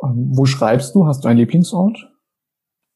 Wo 0.00 0.44
schreibst 0.46 0.94
du? 0.94 1.06
Hast 1.06 1.24
du 1.24 1.28
einen 1.28 1.38
Lieblingsort? 1.38 2.10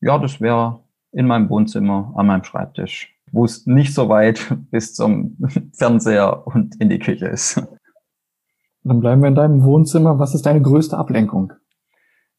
Ja, 0.01 0.19
das 0.19 0.41
wäre 0.41 0.85
in 1.13 1.27
meinem 1.27 1.49
Wohnzimmer 1.51 2.13
an 2.17 2.27
meinem 2.27 2.45
Schreibtisch, 2.45 3.15
wo 3.31 3.45
es 3.45 3.67
nicht 3.67 3.95
so 3.95 4.09
weit 4.09 4.57
bis 4.71 4.95
zum 4.95 5.37
Fernseher 5.77 6.47
und 6.47 6.81
in 6.81 6.89
die 6.89 6.99
Küche 6.99 7.27
ist. 7.27 7.63
Dann 8.85 9.01
bleiben 9.01 9.23
wir 9.23 9.29
in 9.29 9.35
deinem 9.35 9.63
Wohnzimmer. 9.63 10.19
Was 10.19 10.35
ist 10.35 10.47
deine 10.47 10.61
größte 10.61 10.97
Ablenkung? 10.97 11.53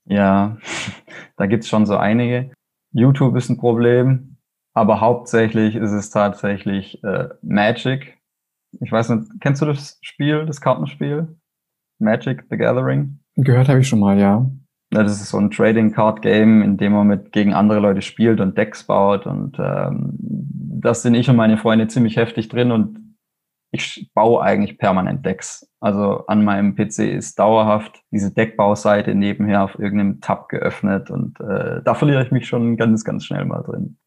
Ja, 0.05 0.57
da 1.37 1.45
gibt's 1.45 1.69
schon 1.69 1.85
so 1.85 1.95
einige. 1.95 2.51
YouTube 2.91 3.35
ist 3.35 3.49
ein 3.49 3.57
Problem, 3.57 4.37
aber 4.73 5.01
hauptsächlich 5.01 5.75
ist 5.75 5.91
es 5.91 6.09
tatsächlich 6.09 7.03
äh, 7.03 7.29
Magic. 7.41 8.17
Ich 8.81 8.91
weiß 8.91 9.09
nicht, 9.09 9.31
kennst 9.39 9.61
du 9.61 9.65
das 9.65 9.99
Spiel, 10.01 10.45
das 10.45 10.61
Kartenspiel? 10.61 11.37
Magic 11.99 12.45
the 12.49 12.57
Gathering? 12.57 13.22
Gehört 13.35 13.69
habe 13.69 13.79
ich 13.79 13.87
schon 13.87 13.99
mal, 13.99 14.19
ja. 14.19 14.49
Das 14.91 15.11
ist 15.11 15.29
so 15.29 15.39
ein 15.39 15.49
Trading 15.49 15.91
Card 15.91 16.21
Game, 16.21 16.61
in 16.61 16.77
dem 16.77 16.93
man 16.93 17.07
mit 17.07 17.31
gegen 17.31 17.53
andere 17.53 17.79
Leute 17.79 18.01
spielt 18.03 18.39
und 18.39 18.57
Decks 18.57 18.83
baut. 18.83 19.25
Und 19.25 19.57
ähm, 19.59 20.15
das 20.19 21.01
sind 21.01 21.15
ich 21.15 21.29
und 21.29 21.35
meine 21.35 21.57
Freunde 21.57 21.87
ziemlich 21.87 22.17
heftig 22.17 22.47
drin 22.49 22.71
und 22.71 22.99
ich 23.71 24.11
baue 24.13 24.43
eigentlich 24.43 24.77
permanent 24.77 25.25
Decks. 25.25 25.67
Also 25.79 26.27
an 26.27 26.43
meinem 26.43 26.75
PC 26.75 26.99
ist 26.99 27.39
dauerhaft 27.39 28.03
diese 28.11 28.31
Deckbauseite 28.31 29.15
nebenher 29.15 29.63
auf 29.63 29.79
irgendeinem 29.79 30.21
Tab 30.21 30.47
geöffnet 30.47 31.09
und 31.09 31.39
äh, 31.39 31.81
da 31.83 31.95
verliere 31.95 32.23
ich 32.23 32.31
mich 32.31 32.47
schon 32.47 32.77
ganz, 32.77 33.03
ganz 33.03 33.25
schnell 33.25 33.45
mal 33.45 33.63
drin. 33.63 33.97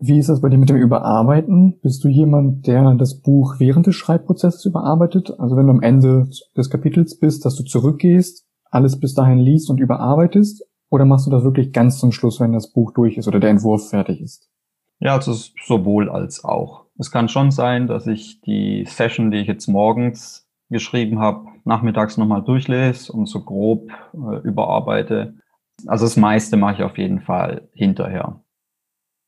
Wie 0.00 0.18
ist 0.18 0.28
das 0.28 0.40
bei 0.40 0.48
dir 0.48 0.58
mit 0.58 0.68
dem 0.68 0.76
Überarbeiten? 0.76 1.80
Bist 1.82 2.04
du 2.04 2.08
jemand, 2.08 2.68
der 2.68 2.94
das 2.94 3.20
Buch 3.20 3.56
während 3.58 3.88
des 3.88 3.96
Schreibprozesses 3.96 4.64
überarbeitet? 4.64 5.34
Also 5.38 5.56
wenn 5.56 5.66
du 5.66 5.72
am 5.72 5.82
Ende 5.82 6.28
des 6.56 6.70
Kapitels 6.70 7.18
bist, 7.18 7.44
dass 7.44 7.56
du 7.56 7.64
zurückgehst, 7.64 8.46
alles 8.70 9.00
bis 9.00 9.14
dahin 9.14 9.38
liest 9.38 9.70
und 9.70 9.80
überarbeitest? 9.80 10.64
Oder 10.90 11.04
machst 11.04 11.26
du 11.26 11.30
das 11.30 11.42
wirklich 11.42 11.72
ganz 11.72 11.98
zum 11.98 12.12
Schluss, 12.12 12.38
wenn 12.38 12.52
das 12.52 12.72
Buch 12.72 12.92
durch 12.92 13.16
ist 13.16 13.26
oder 13.26 13.40
der 13.40 13.50
Entwurf 13.50 13.90
fertig 13.90 14.20
ist? 14.20 14.48
Ja, 15.00 15.16
also 15.16 15.34
sowohl 15.64 16.08
als 16.08 16.44
auch. 16.44 16.86
Es 16.96 17.10
kann 17.10 17.28
schon 17.28 17.50
sein, 17.50 17.88
dass 17.88 18.06
ich 18.06 18.40
die 18.42 18.84
Session, 18.86 19.32
die 19.32 19.38
ich 19.38 19.48
jetzt 19.48 19.66
morgens 19.66 20.48
geschrieben 20.70 21.18
habe, 21.18 21.46
nachmittags 21.64 22.16
nochmal 22.16 22.42
durchlese 22.42 23.12
und 23.12 23.26
so 23.26 23.42
grob 23.42 23.90
äh, 24.14 24.38
überarbeite. 24.44 25.34
Also 25.86 26.04
das 26.04 26.16
meiste 26.16 26.56
mache 26.56 26.74
ich 26.74 26.82
auf 26.82 26.98
jeden 26.98 27.20
Fall 27.20 27.68
hinterher. 27.72 28.42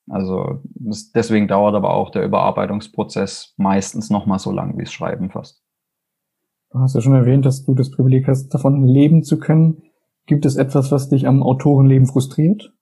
Also 0.08 0.60
das, 0.74 1.12
deswegen 1.12 1.48
dauert 1.48 1.74
aber 1.74 1.94
auch 1.94 2.10
der 2.10 2.24
Überarbeitungsprozess 2.24 3.54
meistens 3.56 4.10
nochmal 4.10 4.38
so 4.38 4.50
lang 4.50 4.76
wie 4.76 4.84
das 4.84 4.92
Schreiben 4.92 5.30
fast. 5.30 5.62
Du 6.72 6.78
hast 6.78 6.94
ja 6.94 7.00
schon 7.00 7.14
erwähnt, 7.14 7.44
dass 7.44 7.64
du 7.64 7.74
das 7.74 7.90
Privileg 7.90 8.28
hast, 8.28 8.48
davon 8.50 8.84
leben 8.84 9.22
zu 9.22 9.38
können. 9.38 9.82
Gibt 10.26 10.46
es 10.46 10.56
etwas, 10.56 10.92
was 10.92 11.08
dich 11.08 11.26
am 11.26 11.42
Autorenleben 11.42 12.06
frustriert? 12.06 12.72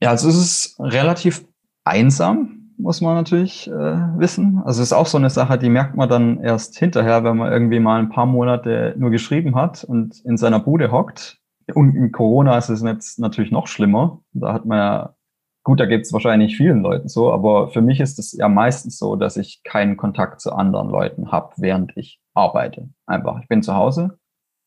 Ja, 0.00 0.10
also 0.10 0.28
es 0.28 0.36
ist 0.36 0.80
relativ 0.80 1.46
einsam, 1.84 2.72
muss 2.76 3.00
man 3.00 3.14
natürlich 3.14 3.68
äh, 3.68 3.72
wissen. 4.18 4.60
Also 4.64 4.82
es 4.82 4.88
ist 4.88 4.92
auch 4.92 5.06
so 5.06 5.18
eine 5.18 5.30
Sache, 5.30 5.58
die 5.58 5.68
merkt 5.68 5.96
man 5.96 6.08
dann 6.08 6.40
erst 6.40 6.76
hinterher, 6.76 7.22
wenn 7.22 7.36
man 7.36 7.52
irgendwie 7.52 7.78
mal 7.78 8.00
ein 8.00 8.08
paar 8.08 8.26
Monate 8.26 8.94
nur 8.98 9.10
geschrieben 9.10 9.54
hat 9.54 9.84
und 9.84 10.20
in 10.24 10.36
seiner 10.36 10.58
Bude 10.58 10.90
hockt. 10.90 11.40
Und 11.74 11.94
in 11.94 12.10
Corona 12.10 12.58
ist 12.58 12.68
es 12.68 12.82
jetzt 12.82 13.20
natürlich 13.20 13.52
noch 13.52 13.68
schlimmer. 13.68 14.22
Da 14.32 14.52
hat 14.52 14.66
man 14.66 14.78
ja, 14.78 15.14
gut, 15.62 15.80
da 15.80 15.86
gibt 15.86 16.06
es 16.06 16.12
wahrscheinlich 16.12 16.56
vielen 16.56 16.82
Leuten 16.82 17.08
so, 17.08 17.32
aber 17.32 17.68
für 17.68 17.80
mich 17.80 18.00
ist 18.00 18.18
es 18.18 18.32
ja 18.32 18.48
meistens 18.48 18.98
so, 18.98 19.16
dass 19.16 19.36
ich 19.36 19.62
keinen 19.64 19.96
Kontakt 19.96 20.40
zu 20.40 20.52
anderen 20.52 20.88
Leuten 20.88 21.30
habe, 21.30 21.52
während 21.56 21.96
ich 21.96 22.20
arbeite. 22.34 22.90
Einfach, 23.06 23.40
ich 23.40 23.48
bin 23.48 23.62
zu 23.62 23.74
Hause 23.74 24.18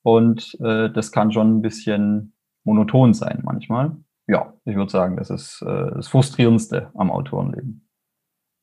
und 0.04 0.58
äh, 0.62 0.90
das 0.92 1.12
kann 1.12 1.32
schon 1.32 1.58
ein 1.58 1.62
bisschen 1.62 2.36
monoton 2.64 3.14
sein 3.14 3.42
manchmal. 3.44 3.98
Ja, 4.28 4.54
ich 4.66 4.76
würde 4.76 4.92
sagen, 4.92 5.18
das 5.18 5.30
ist 5.30 5.62
äh, 5.62 5.92
das 5.96 6.08
Frustrierendste 6.08 6.92
am 6.96 7.12
Autorenleben. 7.12 7.88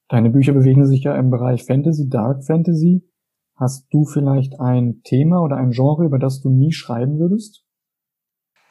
Deine 0.09 0.31
Bücher 0.31 0.53
bewegen 0.53 0.87
sich 0.87 1.05
ja 1.05 1.17
im 1.17 1.31
Bereich 1.31 1.65
Fantasy, 1.65 2.09
Dark 2.09 2.45
Fantasy. 2.45 3.09
Hast 3.57 3.87
du 3.93 4.05
vielleicht 4.05 4.61
ein 4.61 5.03
Thema 5.05 5.41
oder 5.41 5.57
ein 5.57 5.71
Genre, 5.71 6.05
über 6.05 6.19
das 6.19 6.41
du 6.41 6.51
nie 6.51 6.73
schreiben 6.73 7.19
würdest? 7.19 7.65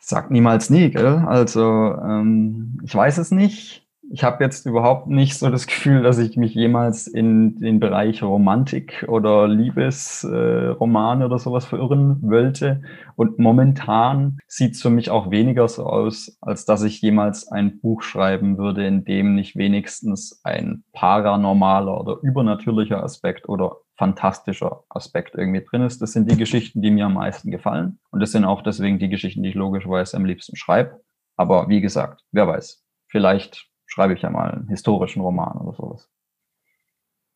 Sag 0.04 0.32
niemals 0.32 0.72
nie, 0.72 0.90
gell? 0.90 1.24
Also 1.28 1.62
ähm, 1.62 2.80
ich 2.84 2.94
weiß 2.94 3.20
es 3.20 3.30
nicht. 3.32 3.88
Ich 4.14 4.26
habe 4.26 4.44
jetzt 4.44 4.66
überhaupt 4.66 5.08
nicht 5.08 5.38
so 5.38 5.50
das 5.50 5.68
Gefühl, 5.68 6.02
dass 6.02 6.18
ich 6.18 6.36
mich 6.36 6.54
jemals 6.54 7.08
in 7.08 7.56
den 7.60 7.80
Bereich 7.80 8.24
Romantik 8.24 9.06
oder 9.08 9.48
Liebesroman 9.48 11.22
äh, 11.22 11.24
oder 11.24 11.40
sowas 11.40 11.66
verirren 11.66 12.18
wollte. 12.22 12.82
Und 13.16 13.40
momentan 13.40 14.40
sieht 14.48 14.74
es 14.74 14.82
für 14.82 14.90
mich 14.90 15.12
auch 15.12 15.32
weniger 15.32 15.68
so 15.68 15.86
aus, 15.86 16.38
als 16.42 16.66
dass 16.66 16.84
ich 16.84 17.00
jemals 17.02 17.48
ein 17.48 17.80
Buch 17.80 18.02
schreiben 18.02 18.58
würde, 18.58 18.86
in 18.86 19.06
dem 19.06 19.36
nicht 19.36 19.56
wenigstens 19.56 20.42
ein 20.44 20.84
paranormaler 20.92 22.02
oder 22.02 22.18
übernatürlicher 22.22 23.02
Aspekt 23.02 23.48
oder 23.48 23.78
fantastischer 24.02 24.84
Aspekt 24.90 25.36
irgendwie 25.36 25.64
drin 25.64 25.84
ist. 25.84 26.02
Das 26.02 26.14
sind 26.14 26.32
die 26.32 26.36
Geschichten, 26.36 26.82
die 26.82 26.90
mir 26.90 27.06
am 27.06 27.14
meisten 27.14 27.52
gefallen. 27.52 28.00
Und 28.10 28.20
das 28.20 28.32
sind 28.32 28.46
auch 28.46 28.64
deswegen 28.64 28.98
die 28.98 29.10
Geschichten, 29.10 29.44
die 29.44 29.50
ich 29.50 29.56
logischerweise 29.56 30.18
am 30.18 30.26
liebsten 30.26 30.56
schreibe. 30.56 31.02
Aber 31.36 31.70
wie 31.70 31.82
gesagt, 31.82 32.24
wer 32.32 32.48
weiß, 32.48 32.84
vielleicht 33.06 33.70
schreibe 33.86 34.16
ich 34.16 34.24
ja 34.24 34.32
mal 34.32 34.50
einen 34.50 34.70
historischen 34.70 35.22
Roman 35.22 35.56
oder 35.60 35.78
sowas. 35.78 36.10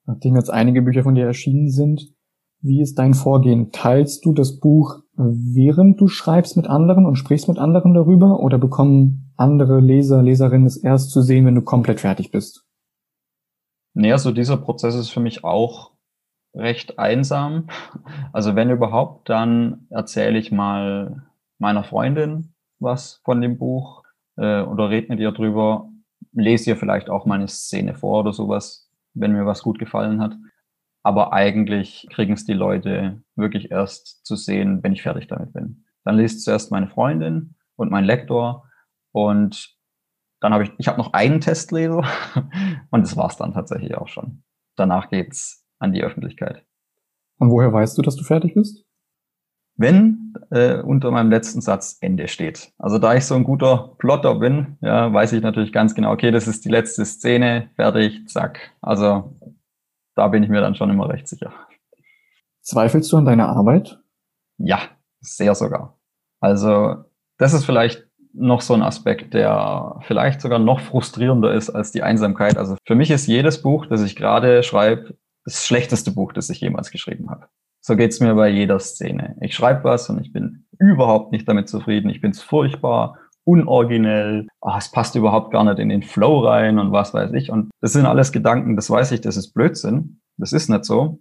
Nachdem 0.07 0.37
jetzt 0.37 0.49
einige 0.49 0.81
Bücher 0.81 1.03
von 1.03 1.13
dir 1.13 1.27
erschienen 1.27 1.69
sind, 1.69 2.15
wie 2.61 2.81
ist 2.81 2.97
dein 2.97 3.13
Vorgehen? 3.13 3.71
Teilst 3.71 4.25
du 4.25 4.33
das 4.33 4.59
Buch, 4.59 5.03
während 5.13 6.01
du 6.01 6.07
schreibst 6.07 6.57
mit 6.57 6.65
anderen 6.65 7.05
und 7.05 7.15
sprichst 7.15 7.47
mit 7.47 7.59
anderen 7.59 7.93
darüber 7.93 8.39
oder 8.39 8.57
bekommen 8.57 9.31
andere 9.37 9.81
Leser, 9.81 10.23
Leserinnen 10.23 10.65
es 10.65 10.77
erst 10.77 11.11
zu 11.11 11.21
sehen, 11.21 11.45
wenn 11.45 11.53
du 11.53 11.61
komplett 11.61 11.99
fertig 11.99 12.31
bist? 12.31 12.65
Nee, 13.93 14.11
also 14.11 14.31
dieser 14.31 14.57
Prozess 14.57 14.95
ist 14.95 15.09
für 15.09 15.19
mich 15.19 15.43
auch 15.43 15.94
recht 16.55 16.99
einsam. 16.99 17.67
Also 18.33 18.55
wenn 18.55 18.69
überhaupt, 18.69 19.29
dann 19.29 19.87
erzähle 19.89 20.39
ich 20.39 20.51
mal 20.51 21.23
meiner 21.59 21.83
Freundin 21.83 22.53
was 22.79 23.21
von 23.23 23.41
dem 23.41 23.57
Buch 23.57 24.03
äh, 24.35 24.61
oder 24.61 24.89
rede 24.89 25.07
mit 25.09 25.19
ihr 25.19 25.31
drüber 25.31 25.89
lese 26.35 26.71
ihr 26.71 26.77
vielleicht 26.77 27.09
auch 27.09 27.25
meine 27.25 27.47
Szene 27.47 27.95
vor 27.95 28.19
oder 28.19 28.33
sowas, 28.33 28.89
wenn 29.13 29.31
mir 29.31 29.45
was 29.45 29.63
gut 29.63 29.79
gefallen 29.79 30.21
hat. 30.21 30.35
Aber 31.03 31.33
eigentlich 31.33 32.07
kriegen 32.11 32.33
es 32.33 32.45
die 32.45 32.53
Leute 32.53 33.21
wirklich 33.35 33.71
erst 33.71 34.25
zu 34.25 34.35
sehen, 34.35 34.83
wenn 34.83 34.93
ich 34.93 35.03
fertig 35.03 35.27
damit 35.27 35.53
bin. 35.53 35.85
Dann 36.03 36.17
liest 36.17 36.43
zuerst 36.43 36.71
meine 36.71 36.87
Freundin 36.87 37.55
und 37.75 37.91
mein 37.91 38.05
Lektor 38.05 38.69
und 39.11 39.75
dann 40.41 40.53
habe 40.53 40.65
ich, 40.65 40.71
ich 40.77 40.87
habe 40.87 40.97
noch 40.97 41.13
einen 41.13 41.41
Testleser 41.41 42.03
und 42.91 43.01
das 43.01 43.15
war's 43.15 43.37
dann 43.37 43.53
tatsächlich 43.53 43.95
auch 43.95 44.07
schon. 44.07 44.43
Danach 44.75 45.09
geht's 45.09 45.64
an 45.85 45.93
die 45.93 46.03
Öffentlichkeit. 46.03 46.65
Und 47.37 47.49
woher 47.49 47.71
weißt 47.71 47.97
du, 47.97 48.01
dass 48.01 48.15
du 48.15 48.23
fertig 48.23 48.53
bist? 48.53 48.85
wenn 49.77 50.33
äh, 50.51 50.81
unter 50.81 51.11
meinem 51.11 51.29
letzten 51.29 51.61
Satz 51.61 51.97
Ende 51.99 52.27
steht. 52.27 52.71
Also 52.77 52.97
da 52.97 53.15
ich 53.15 53.25
so 53.25 53.35
ein 53.35 53.43
guter 53.43 53.95
Plotter 53.97 54.35
bin, 54.35 54.77
ja, 54.81 55.11
weiß 55.11 55.33
ich 55.33 55.43
natürlich 55.43 55.73
ganz 55.73 55.95
genau, 55.95 56.11
okay, 56.13 56.31
das 56.31 56.47
ist 56.47 56.63
die 56.65 56.69
letzte 56.69 57.05
Szene, 57.05 57.69
fertig, 57.75 58.27
zack. 58.27 58.71
Also 58.81 59.37
da 60.15 60.29
bin 60.29 60.43
ich 60.43 60.49
mir 60.49 60.61
dann 60.61 60.75
schon 60.75 60.89
immer 60.89 61.09
recht 61.09 61.27
sicher. 61.27 61.51
Zweifelst 62.61 63.11
du 63.11 63.17
an 63.17 63.25
deiner 63.25 63.49
Arbeit? 63.49 63.99
Ja, 64.57 64.79
sehr 65.19 65.55
sogar. 65.55 65.99
Also 66.39 67.03
das 67.37 67.53
ist 67.53 67.65
vielleicht 67.65 68.05
noch 68.33 68.61
so 68.61 68.73
ein 68.73 68.81
Aspekt, 68.81 69.33
der 69.33 69.99
vielleicht 70.07 70.41
sogar 70.41 70.59
noch 70.59 70.79
frustrierender 70.79 71.53
ist 71.53 71.69
als 71.69 71.91
die 71.91 72.03
Einsamkeit. 72.03 72.57
Also 72.57 72.75
für 72.85 72.95
mich 72.95 73.11
ist 73.11 73.27
jedes 73.27 73.61
Buch, 73.61 73.85
das 73.85 74.03
ich 74.03 74.15
gerade 74.15 74.63
schreibe, 74.63 75.17
das 75.45 75.65
schlechteste 75.65 76.11
Buch, 76.11 76.33
das 76.33 76.49
ich 76.49 76.59
jemals 76.59 76.91
geschrieben 76.91 77.29
habe. 77.29 77.47
So 77.81 77.95
geht's 77.95 78.19
mir 78.19 78.33
bei 78.33 78.49
jeder 78.49 78.79
Szene. 78.79 79.37
Ich 79.41 79.53
schreibe 79.53 79.83
was 79.83 80.09
und 80.09 80.19
ich 80.19 80.33
bin 80.33 80.65
überhaupt 80.79 81.31
nicht 81.31 81.47
damit 81.47 81.69
zufrieden. 81.69 82.09
Ich 82.09 82.19
find's 82.19 82.41
furchtbar, 82.41 83.19
unoriginell. 83.43 84.47
Oh, 84.59 84.73
es 84.75 84.91
passt 84.91 85.15
überhaupt 85.15 85.51
gar 85.51 85.63
nicht 85.63 85.77
in 85.77 85.89
den 85.89 86.01
Flow 86.01 86.39
rein 86.39 86.79
und 86.79 86.91
was 86.91 87.13
weiß 87.13 87.31
ich. 87.33 87.51
Und 87.51 87.69
das 87.81 87.93
sind 87.93 88.07
alles 88.07 88.31
Gedanken, 88.31 88.75
das 88.75 88.89
weiß 88.89 89.11
ich, 89.11 89.21
das 89.21 89.37
ist 89.37 89.53
Blödsinn. 89.53 90.19
Das 90.37 90.51
ist 90.51 90.67
nicht 90.67 90.83
so. 90.83 91.19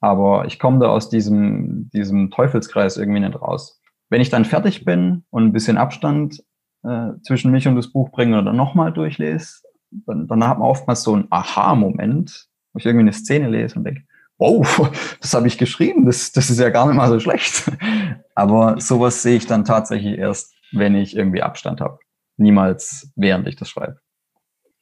Aber 0.00 0.46
ich 0.46 0.58
komme 0.58 0.78
da 0.78 0.88
aus 0.88 1.08
diesem, 1.08 1.90
diesem 1.92 2.30
Teufelskreis 2.30 2.96
irgendwie 2.96 3.20
nicht 3.20 3.40
raus. 3.40 3.80
Wenn 4.08 4.20
ich 4.20 4.30
dann 4.30 4.44
fertig 4.44 4.84
bin 4.84 5.24
und 5.30 5.44
ein 5.44 5.52
bisschen 5.52 5.76
Abstand 5.76 6.42
äh, 6.84 7.10
zwischen 7.22 7.50
mich 7.50 7.66
und 7.66 7.74
das 7.74 7.90
Buch 7.90 8.10
bringe 8.10 8.38
oder 8.38 8.52
nochmal 8.52 8.92
durchlese, 8.92 9.62
dann, 9.90 10.28
dann 10.28 10.46
hat 10.46 10.58
man 10.58 10.68
oftmals 10.68 11.02
so 11.02 11.14
einen 11.14 11.26
Aha-Moment, 11.30 12.48
wo 12.74 12.78
ich 12.78 12.84
irgendwie 12.84 13.04
eine 13.04 13.14
Szene 13.14 13.48
lese 13.48 13.76
und 13.76 13.84
denke, 13.84 14.02
wow, 14.36 14.90
das 15.22 15.32
habe 15.32 15.46
ich 15.46 15.56
geschrieben, 15.56 16.04
das, 16.04 16.32
das 16.32 16.50
ist 16.50 16.60
ja 16.60 16.68
gar 16.68 16.86
nicht 16.86 16.96
mal 16.96 17.08
so 17.08 17.18
schlecht. 17.18 17.72
Aber 18.34 18.78
sowas 18.78 19.22
sehe 19.22 19.36
ich 19.36 19.46
dann 19.46 19.64
tatsächlich 19.64 20.18
erst, 20.18 20.54
wenn 20.72 20.94
ich 20.94 21.16
irgendwie 21.16 21.42
Abstand 21.42 21.80
habe. 21.80 21.98
Niemals, 22.36 23.10
während 23.16 23.48
ich 23.48 23.56
das 23.56 23.70
schreibe. 23.70 23.96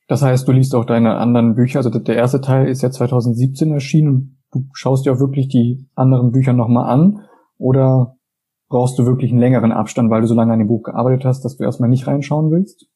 Das 0.09 0.23
heißt, 0.23 0.49
du 0.49 0.53
liest 0.53 0.75
auch 0.75 0.85
deine 0.85 1.19
anderen 1.19 1.55
Bücher, 1.55 1.79
also 1.79 1.91
der 1.91 2.17
erste 2.17 2.41
Teil 2.41 2.67
ist 2.67 2.83
ja 2.83 2.91
2017 2.91 3.73
erschienen 3.73 4.43
du 4.53 4.67
schaust 4.75 5.07
dir 5.07 5.15
auch 5.15 5.21
wirklich 5.21 5.49
die 5.49 5.89
anderen 5.95 6.31
Bücher 6.31 6.53
nochmal 6.53 6.89
an 6.89 7.25
oder 7.59 8.17
brauchst 8.69 8.99
du 8.99 9.07
wirklich 9.07 9.31
einen 9.31 9.41
längeren 9.41 9.73
Abstand, 9.73 10.11
weil 10.11 10.21
du 10.21 10.27
so 10.27 10.35
lange 10.35 10.53
an 10.53 10.59
dem 10.59 10.69
Buch 10.69 10.85
gearbeitet 10.85 11.25
hast, 11.25 11.45
dass 11.45 11.57
du 11.57 11.65
erstmal 11.65 11.89
nicht 11.89 12.07
reinschauen 12.07 12.51
willst? 12.51 12.87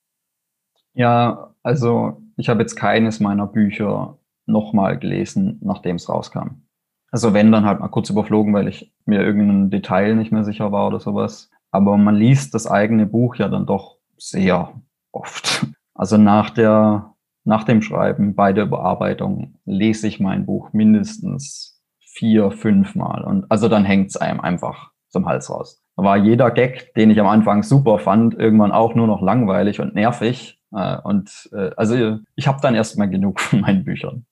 Ja, 0.95 1.55
also 1.63 2.23
ich 2.37 2.49
habe 2.49 2.61
jetzt 2.61 2.77
keines 2.77 3.21
meiner 3.21 3.47
Bücher 3.47 4.19
nochmal 4.47 4.99
gelesen, 4.99 5.59
nachdem 5.63 5.97
es 5.97 6.09
rauskam. 6.09 6.63
Also 7.11 7.35
wenn, 7.35 7.53
dann 7.53 7.65
halt 7.65 7.81
mal 7.81 7.89
kurz 7.89 8.11
überflogen, 8.11 8.53
weil 8.55 8.69
ich 8.69 8.93
mir 9.05 9.23
irgendein 9.23 9.71
Detail 9.71 10.15
nicht 10.17 10.33
mehr 10.33 10.45
sicher 10.45 10.73
war 10.73 10.89
oder 10.89 11.01
sowas. 11.01 11.51
Aber 11.71 11.97
man 11.97 12.17
liest 12.17 12.55
das 12.55 12.67
eigene 12.67 13.07
Buch 13.07 13.37
ja 13.37 13.49
dann 13.49 13.67
doch 13.67 13.99
sehr 14.17 14.73
oft. 15.13 15.67
Also 15.95 16.17
nach 16.17 16.51
der, 16.51 17.15
nach 17.45 17.65
dem 17.65 17.83
Schreiben, 17.83 18.35
bei 18.35 18.53
der 18.53 18.65
Überarbeitung 18.65 19.55
lese 19.65 20.09
ich 20.09 20.21
mein 20.21 20.47
Buch 20.47 20.73
mindestens 20.73 21.83
vier, 22.01 22.51
fünf 22.51 22.95
Mal. 22.95 23.25
Und 23.25 23.51
also 23.51 23.69
dann 23.69 23.85
hängt 23.85 24.09
es 24.09 24.17
einem 24.17 24.41
einfach 24.41 24.91
zum 25.09 25.27
Hals 25.27 25.51
raus. 25.51 25.83
Da 25.97 26.03
war 26.03 26.17
jeder 26.17 26.51
Gag, 26.51 26.93
den 26.95 27.11
ich 27.11 27.21
am 27.21 27.27
Anfang 27.27 27.63
super 27.63 27.99
fand, 27.99 28.35
irgendwann 28.35 28.73
auch 28.73 28.95
nur 28.95 29.07
noch 29.07 29.23
langweilig 29.23 29.81
und 29.81 29.95
nervig. 29.95 30.61
Äh, 30.77 30.99
und 31.03 31.49
äh, 31.53 31.71
also 31.77 32.19
ich 32.35 32.47
habe 32.47 32.61
dann 32.61 32.75
erstmal 32.75 33.09
genug 33.09 33.41
von 33.41 33.61
meinen 33.61 33.85
Büchern. 33.85 34.27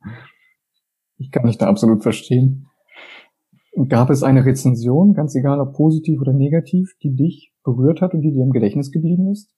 Ich 1.16 1.30
kann 1.30 1.44
mich 1.44 1.58
da 1.58 1.66
absolut 1.66 2.02
verstehen. 2.02 2.66
Gab 3.88 4.10
es 4.10 4.22
eine 4.22 4.44
Rezension, 4.44 5.14
ganz 5.14 5.34
egal 5.34 5.60
ob 5.60 5.74
positiv 5.74 6.20
oder 6.20 6.32
negativ, 6.32 6.96
die 7.02 7.16
dich 7.16 7.52
berührt 7.64 8.02
hat 8.02 8.14
und 8.14 8.20
die 8.20 8.30
dir 8.30 8.44
im 8.44 8.52
Gedächtnis 8.52 8.92
geblieben 8.92 9.32
ist? 9.32 9.50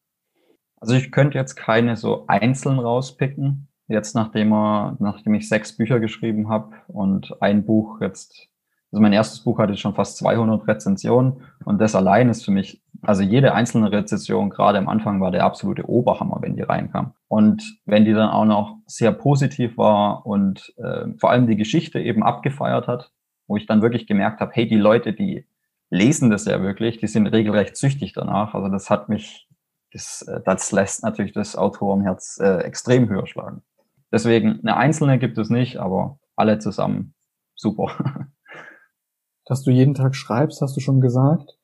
Also 0.77 0.95
ich 0.95 1.11
könnte 1.11 1.37
jetzt 1.37 1.57
keine 1.57 1.97
so 1.97 2.27
einzeln 2.27 2.79
rauspicken. 2.79 3.69
jetzt 3.89 4.15
nachdem 4.15 4.53
er, 4.53 4.97
nachdem 5.01 5.35
ich 5.35 5.49
sechs 5.49 5.77
Bücher 5.77 6.01
geschrieben 6.01 6.49
habe 6.49 6.75
und 6.87 7.43
ein 7.43 7.65
Buch 7.65 8.01
jetzt, 8.01 8.49
also 8.97 9.03
mein 9.03 9.13
erstes 9.13 9.41
Buch 9.41 9.59
hatte 9.59 9.77
schon 9.77 9.95
fast 9.95 10.17
200 10.17 10.67
Rezensionen 10.67 11.43
und 11.67 11.83
das 11.83 11.95
allein 11.95 12.31
ist 12.31 12.47
für 12.47 12.51
mich, 12.51 12.83
also 13.03 13.23
jede 13.23 13.53
einzelne 13.53 13.93
Rezension, 13.93 14.49
gerade 14.49 14.79
am 14.79 14.89
Anfang 14.89 15.21
war 15.21 15.31
der 15.31 15.45
absolute 15.45 15.87
Oberhammer, 15.87 16.39
wenn 16.41 16.57
die 16.57 16.63
reinkam. 16.63 17.13
Und 17.29 17.63
wenn 17.85 18.07
die 18.07 18.15
dann 18.15 18.31
auch 18.31 18.47
noch 18.47 18.79
sehr 18.87 19.13
positiv 19.13 19.77
war 19.77 20.25
und 20.25 20.73
äh, 20.79 21.09
vor 21.19 21.31
allem 21.31 21.47
die 21.47 21.57
Geschichte 21.57 22.01
eben 22.01 22.23
abgefeiert 22.23 22.89
hat, 22.89 23.13
wo 23.47 23.59
ich 23.59 23.67
dann 23.67 23.83
wirklich 23.83 24.07
gemerkt 24.07 24.41
habe, 24.41 24.53
hey, 24.55 24.67
die 24.67 24.79
Leute, 24.79 25.13
die 25.13 25.45
lesen 25.91 26.31
das 26.31 26.47
ja 26.47 26.63
wirklich, 26.63 26.97
die 26.97 27.07
sind 27.07 27.27
regelrecht 27.27 27.77
süchtig 27.77 28.15
danach. 28.15 28.55
Also 28.55 28.69
das 28.69 28.89
hat 28.89 29.11
mich, 29.11 29.47
das, 29.93 30.23
äh, 30.23 30.41
das 30.43 30.73
lässt 30.73 31.03
natürlich 31.03 31.35
das 31.35 31.55
Autorenherz 31.55 32.41
äh, 32.43 32.61
extrem 32.61 33.11
höher 33.11 33.27
schlagen. 33.27 33.61
Deswegen, 34.11 34.61
eine 34.61 34.79
einzelne 34.79 35.19
gibt 35.19 35.37
es 35.37 35.51
nicht, 35.51 35.77
aber 35.77 36.19
alle 36.35 36.61
zusammen 36.61 37.13
super. 37.57 38.29
Dass 39.47 39.63
du 39.63 39.71
jeden 39.71 39.95
Tag 39.95 40.15
schreibst, 40.15 40.61
hast 40.61 40.77
du 40.77 40.81
schon 40.81 41.01
gesagt. 41.01 41.57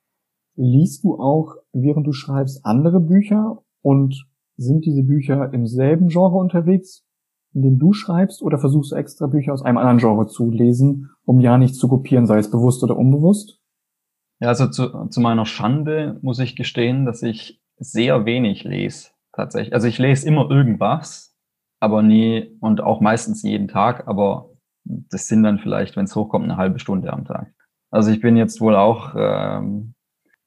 Liest 0.55 1.05
du 1.05 1.19
auch, 1.19 1.57
während 1.73 2.07
du 2.07 2.13
schreibst, 2.13 2.65
andere 2.65 3.01
Bücher 3.01 3.63
und 3.83 4.27
sind 4.57 4.87
diese 4.87 5.03
Bücher 5.03 5.53
im 5.53 5.67
selben 5.67 6.09
Genre 6.09 6.37
unterwegs, 6.37 7.05
in 7.55 7.63
dem 7.63 7.79
du 7.79 7.93
schreibst, 7.93 8.43
oder 8.43 8.59
versuchst 8.59 8.93
du 8.93 8.97
extra 8.97 9.27
Bücher 9.27 9.53
aus 9.53 9.63
einem 9.63 9.79
anderen 9.79 9.99
Genre 9.99 10.27
zu 10.27 10.51
lesen, 10.51 11.11
um 11.25 11.41
ja 11.41 11.59
nichts 11.59 11.79
zu 11.79 11.89
kopieren, 11.89 12.27
sei 12.27 12.39
es 12.39 12.51
bewusst 12.51 12.83
oder 12.83 12.97
unbewusst? 12.97 13.59
Ja, 14.41 14.49
also 14.49 14.69
zu, 14.69 15.09
zu 15.09 15.21
meiner 15.21 15.47
Schande 15.47 16.19
muss 16.23 16.39
ich 16.39 16.57
gestehen, 16.57 17.05
dass 17.05 17.23
ich 17.23 17.63
sehr 17.79 18.25
wenig 18.25 18.65
lese, 18.65 19.11
tatsächlich. 19.33 19.75
Also 19.75 19.89
ich 19.89 19.99
lese 19.99 20.27
immer 20.27 20.51
irgendwas, 20.51 21.37
aber 21.81 22.03
nie 22.03 22.57
und 22.61 22.81
auch 22.81 23.01
meistens 23.01 23.43
jeden 23.43 23.69
Tag, 23.69 24.07
aber 24.07 24.51
das 24.85 25.29
sind 25.29 25.43
dann 25.43 25.59
vielleicht, 25.59 25.97
wenn 25.97 26.05
es 26.05 26.17
hochkommt, 26.17 26.45
eine 26.45 26.57
halbe 26.57 26.79
Stunde 26.79 27.13
am 27.13 27.25
Tag. 27.25 27.53
Also 27.93 28.11
ich 28.11 28.21
bin 28.21 28.37
jetzt 28.37 28.61
wohl 28.61 28.75
auch 28.75 29.15
ähm, 29.17 29.95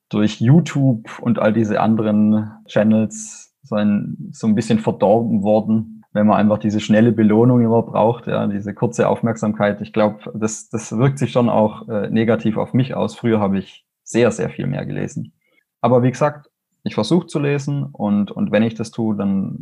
durch 0.09 0.41
YouTube 0.41 1.19
und 1.21 1.39
all 1.39 1.53
diese 1.53 1.79
anderen 1.79 2.51
Channels 2.67 3.55
so 3.61 3.75
ein, 3.75 4.29
so 4.31 4.47
ein 4.47 4.55
bisschen 4.55 4.79
verdorben 4.79 5.43
worden, 5.43 6.03
wenn 6.11 6.27
man 6.27 6.37
einfach 6.37 6.57
diese 6.57 6.79
schnelle 6.79 7.11
Belohnung 7.11 7.61
immer 7.61 7.83
braucht, 7.83 8.27
ja, 8.27 8.47
diese 8.47 8.73
kurze 8.73 9.07
Aufmerksamkeit. 9.07 9.79
Ich 9.81 9.93
glaube, 9.93 10.31
das, 10.33 10.69
das 10.69 10.97
wirkt 10.97 11.19
sich 11.19 11.31
schon 11.31 11.49
auch 11.49 11.87
äh, 11.87 12.09
negativ 12.09 12.57
auf 12.57 12.73
mich 12.73 12.95
aus. 12.95 13.15
Früher 13.15 13.39
habe 13.39 13.59
ich 13.59 13.85
sehr, 14.03 14.31
sehr 14.31 14.49
viel 14.49 14.65
mehr 14.65 14.85
gelesen. 14.85 15.33
Aber 15.81 16.01
wie 16.01 16.11
gesagt, 16.11 16.49
ich 16.83 16.95
versuche 16.95 17.27
zu 17.27 17.39
lesen 17.39 17.83
und, 17.83 18.31
und 18.31 18.51
wenn 18.51 18.63
ich 18.63 18.73
das 18.73 18.91
tue, 18.91 19.15
dann 19.15 19.57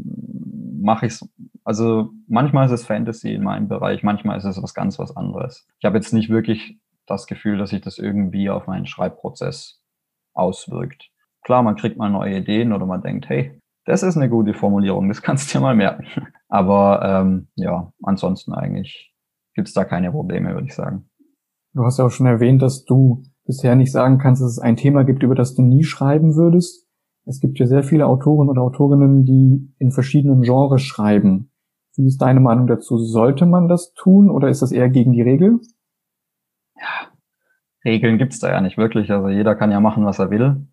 mache 0.81 1.05
ich 1.05 1.13
es. 1.13 1.29
Also 1.65 2.11
manchmal 2.27 2.65
ist 2.65 2.71
es 2.71 2.85
Fantasy 2.85 3.33
in 3.33 3.43
meinem 3.43 3.67
Bereich, 3.67 4.03
manchmal 4.03 4.37
ist 4.37 4.45
es 4.45 4.61
was 4.61 4.73
ganz 4.73 4.99
was 4.99 5.15
anderes. 5.15 5.67
Ich 5.79 5.85
habe 5.85 5.97
jetzt 5.97 6.13
nicht 6.13 6.29
wirklich 6.29 6.77
das 7.07 7.27
Gefühl, 7.27 7.57
dass 7.57 7.71
sich 7.71 7.81
das 7.81 7.97
irgendwie 7.97 8.49
auf 8.49 8.67
meinen 8.67 8.85
Schreibprozess 8.85 9.81
auswirkt. 10.33 11.09
Klar, 11.43 11.63
man 11.63 11.75
kriegt 11.75 11.97
mal 11.97 12.09
neue 12.09 12.37
Ideen 12.37 12.73
oder 12.73 12.85
man 12.85 13.01
denkt, 13.01 13.27
hey, 13.29 13.59
das 13.85 14.03
ist 14.03 14.15
eine 14.15 14.29
gute 14.29 14.53
Formulierung, 14.53 15.09
das 15.09 15.21
kannst 15.21 15.53
du 15.53 15.57
dir 15.57 15.61
mal 15.61 15.75
merken. 15.75 16.05
Aber 16.47 17.01
ähm, 17.03 17.47
ja, 17.55 17.91
ansonsten 18.01 18.53
eigentlich 18.53 19.13
gibt 19.55 19.67
es 19.67 19.73
da 19.73 19.83
keine 19.83 20.11
Probleme, 20.11 20.53
würde 20.53 20.67
ich 20.67 20.75
sagen. 20.75 21.09
Du 21.73 21.83
hast 21.83 21.99
ja 21.99 22.05
auch 22.05 22.11
schon 22.11 22.27
erwähnt, 22.27 22.61
dass 22.61 22.85
du 22.85 23.23
bisher 23.45 23.75
nicht 23.75 23.91
sagen 23.91 24.19
kannst, 24.19 24.41
dass 24.41 24.51
es 24.51 24.59
ein 24.59 24.77
Thema 24.77 25.03
gibt, 25.03 25.23
über 25.23 25.35
das 25.35 25.55
du 25.55 25.63
nie 25.63 25.83
schreiben 25.83 26.35
würdest. 26.35 26.87
Es 27.25 27.39
gibt 27.39 27.59
ja 27.59 27.67
sehr 27.67 27.83
viele 27.83 28.05
Autoren 28.05 28.49
oder 28.49 28.61
Autorinnen, 28.61 29.25
die 29.25 29.73
in 29.79 29.91
verschiedenen 29.91 30.41
Genres 30.41 30.81
schreiben. 30.81 31.51
Wie 31.95 32.07
ist 32.07 32.21
deine 32.21 32.39
Meinung 32.39 32.67
dazu? 32.67 32.97
Sollte 32.97 33.45
man 33.45 33.67
das 33.67 33.93
tun 33.93 34.29
oder 34.29 34.49
ist 34.49 34.61
das 34.61 34.71
eher 34.71 34.89
gegen 34.89 35.13
die 35.13 35.21
Regel? 35.21 35.59
Ja, 36.75 37.11
Regeln 37.85 38.17
gibt's 38.17 38.39
da 38.39 38.49
ja 38.49 38.61
nicht 38.61 38.77
wirklich. 38.77 39.11
Also 39.11 39.29
jeder 39.29 39.55
kann 39.55 39.71
ja 39.71 39.79
machen, 39.79 40.05
was 40.05 40.19
er 40.19 40.29
will. 40.29 40.67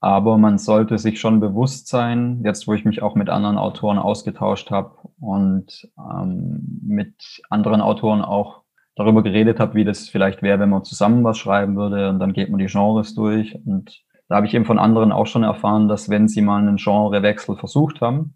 Aber 0.00 0.38
man 0.38 0.58
sollte 0.58 0.98
sich 0.98 1.20
schon 1.20 1.40
bewusst 1.40 1.88
sein, 1.88 2.42
jetzt 2.44 2.68
wo 2.68 2.74
ich 2.74 2.84
mich 2.84 3.02
auch 3.02 3.14
mit 3.14 3.30
anderen 3.30 3.58
Autoren 3.58 3.98
ausgetauscht 3.98 4.70
habe 4.70 4.96
und 5.18 5.90
ähm, 5.98 6.80
mit 6.82 7.42
anderen 7.50 7.80
Autoren 7.80 8.22
auch 8.22 8.62
darüber 8.94 9.22
geredet 9.22 9.58
habe, 9.58 9.74
wie 9.74 9.84
das 9.84 10.08
vielleicht 10.08 10.42
wäre, 10.42 10.58
wenn 10.60 10.70
man 10.70 10.84
zusammen 10.84 11.24
was 11.24 11.38
schreiben 11.38 11.76
würde 11.76 12.08
und 12.10 12.18
dann 12.18 12.32
geht 12.32 12.50
man 12.50 12.58
die 12.58 12.66
Genres 12.66 13.14
durch. 13.14 13.58
Und 13.66 14.02
da 14.28 14.36
habe 14.36 14.46
ich 14.46 14.54
eben 14.54 14.64
von 14.64 14.78
anderen 14.78 15.12
auch 15.12 15.26
schon 15.26 15.44
erfahren, 15.44 15.88
dass 15.88 16.08
wenn 16.08 16.28
sie 16.28 16.42
mal 16.42 16.58
einen 16.58 16.76
Genrewechsel 16.76 17.56
versucht 17.56 18.00
haben, 18.00 18.34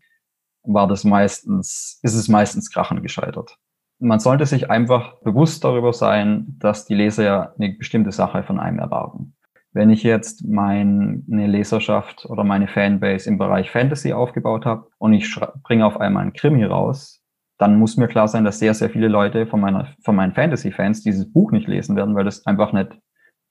war 0.62 0.87
das 0.87 1.05
meistens, 1.05 1.99
ist 2.03 2.14
es 2.14 2.29
meistens 2.29 2.70
krachen 2.70 3.03
gescheitert. 3.03 3.57
Man 4.01 4.19
sollte 4.19 4.47
sich 4.47 4.71
einfach 4.71 5.21
bewusst 5.21 5.63
darüber 5.63 5.93
sein, 5.93 6.57
dass 6.59 6.87
die 6.87 6.95
Leser 6.95 7.25
ja 7.25 7.55
eine 7.59 7.75
bestimmte 7.75 8.13
Sache 8.13 8.43
von 8.43 8.59
einem 8.59 8.79
erwarten. 8.79 9.35
Wenn 9.73 9.91
ich 9.91 10.03
jetzt 10.03 10.45
meine 10.45 11.23
Leserschaft 11.29 12.27
oder 12.27 12.43
meine 12.43 12.67
Fanbase 12.67 13.29
im 13.29 13.39
Bereich 13.39 13.71
Fantasy 13.71 14.13
aufgebaut 14.13 14.67
habe 14.67 14.89
und 14.99 15.13
ich 15.13 15.33
bringe 15.63 15.87
auf 15.87 16.01
einmal 16.01 16.23
einen 16.23 16.33
Krimi 16.33 16.65
raus, 16.65 17.21
dann 17.61 17.79
muss 17.79 17.99
mir 17.99 18.09
klar 18.09 18.27
sein, 18.27 18.45
dass 18.45 18.59
sehr, 18.59 18.73
sehr 18.73 18.89
viele 18.89 19.09
Leute 19.09 19.47
von, 19.47 19.61
meiner, 19.61 19.89
von 20.03 20.17
meinen 20.17 20.33
Fantasy-Fans 20.33 21.03
dieses 21.03 21.31
Buch 21.31 21.53
nicht 21.53 21.69
lesen 21.69 21.95
werden, 21.95 22.15
weil 22.15 22.25
das 22.25 22.47
einfach 22.47 22.73
nicht 22.73 22.99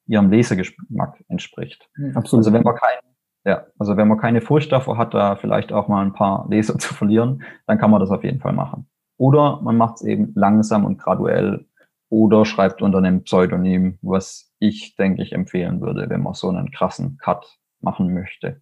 ihrem 0.07 0.31
Lesegeschmack 0.31 1.23
entspricht. 1.27 1.87
Absolut. 2.15 2.43
Also 2.43 2.53
wenn 2.53 2.63
man 2.63 2.75
kein, 2.75 2.97
ja, 3.45 3.67
also 3.77 3.95
wenn 3.95 4.07
man 4.07 4.17
keine 4.17 4.41
Furcht 4.41 4.71
davor 4.71 4.97
hat, 4.97 5.13
da 5.13 5.35
vielleicht 5.35 5.71
auch 5.71 5.87
mal 5.87 6.03
ein 6.03 6.13
paar 6.13 6.47
Leser 6.49 6.77
zu 6.79 6.95
verlieren, 6.95 7.43
dann 7.67 7.77
kann 7.77 7.91
man 7.91 8.01
das 8.01 8.09
auf 8.09 8.23
jeden 8.23 8.39
Fall 8.39 8.53
machen. 8.53 8.88
Oder 9.19 9.61
man 9.61 9.77
macht 9.77 9.97
es 9.97 10.03
eben 10.03 10.31
langsam 10.33 10.85
und 10.85 10.97
graduell 10.97 11.67
oder 12.09 12.45
schreibt 12.45 12.81
unter 12.81 12.97
einem 12.97 13.21
Pseudonym, 13.21 13.99
was 14.01 14.51
ich, 14.57 14.95
denke 14.95 15.21
ich, 15.21 15.33
empfehlen 15.33 15.81
würde, 15.81 16.09
wenn 16.09 16.23
man 16.23 16.33
so 16.33 16.49
einen 16.49 16.71
krassen 16.71 17.17
Cut 17.17 17.59
machen 17.81 18.11
möchte. 18.13 18.61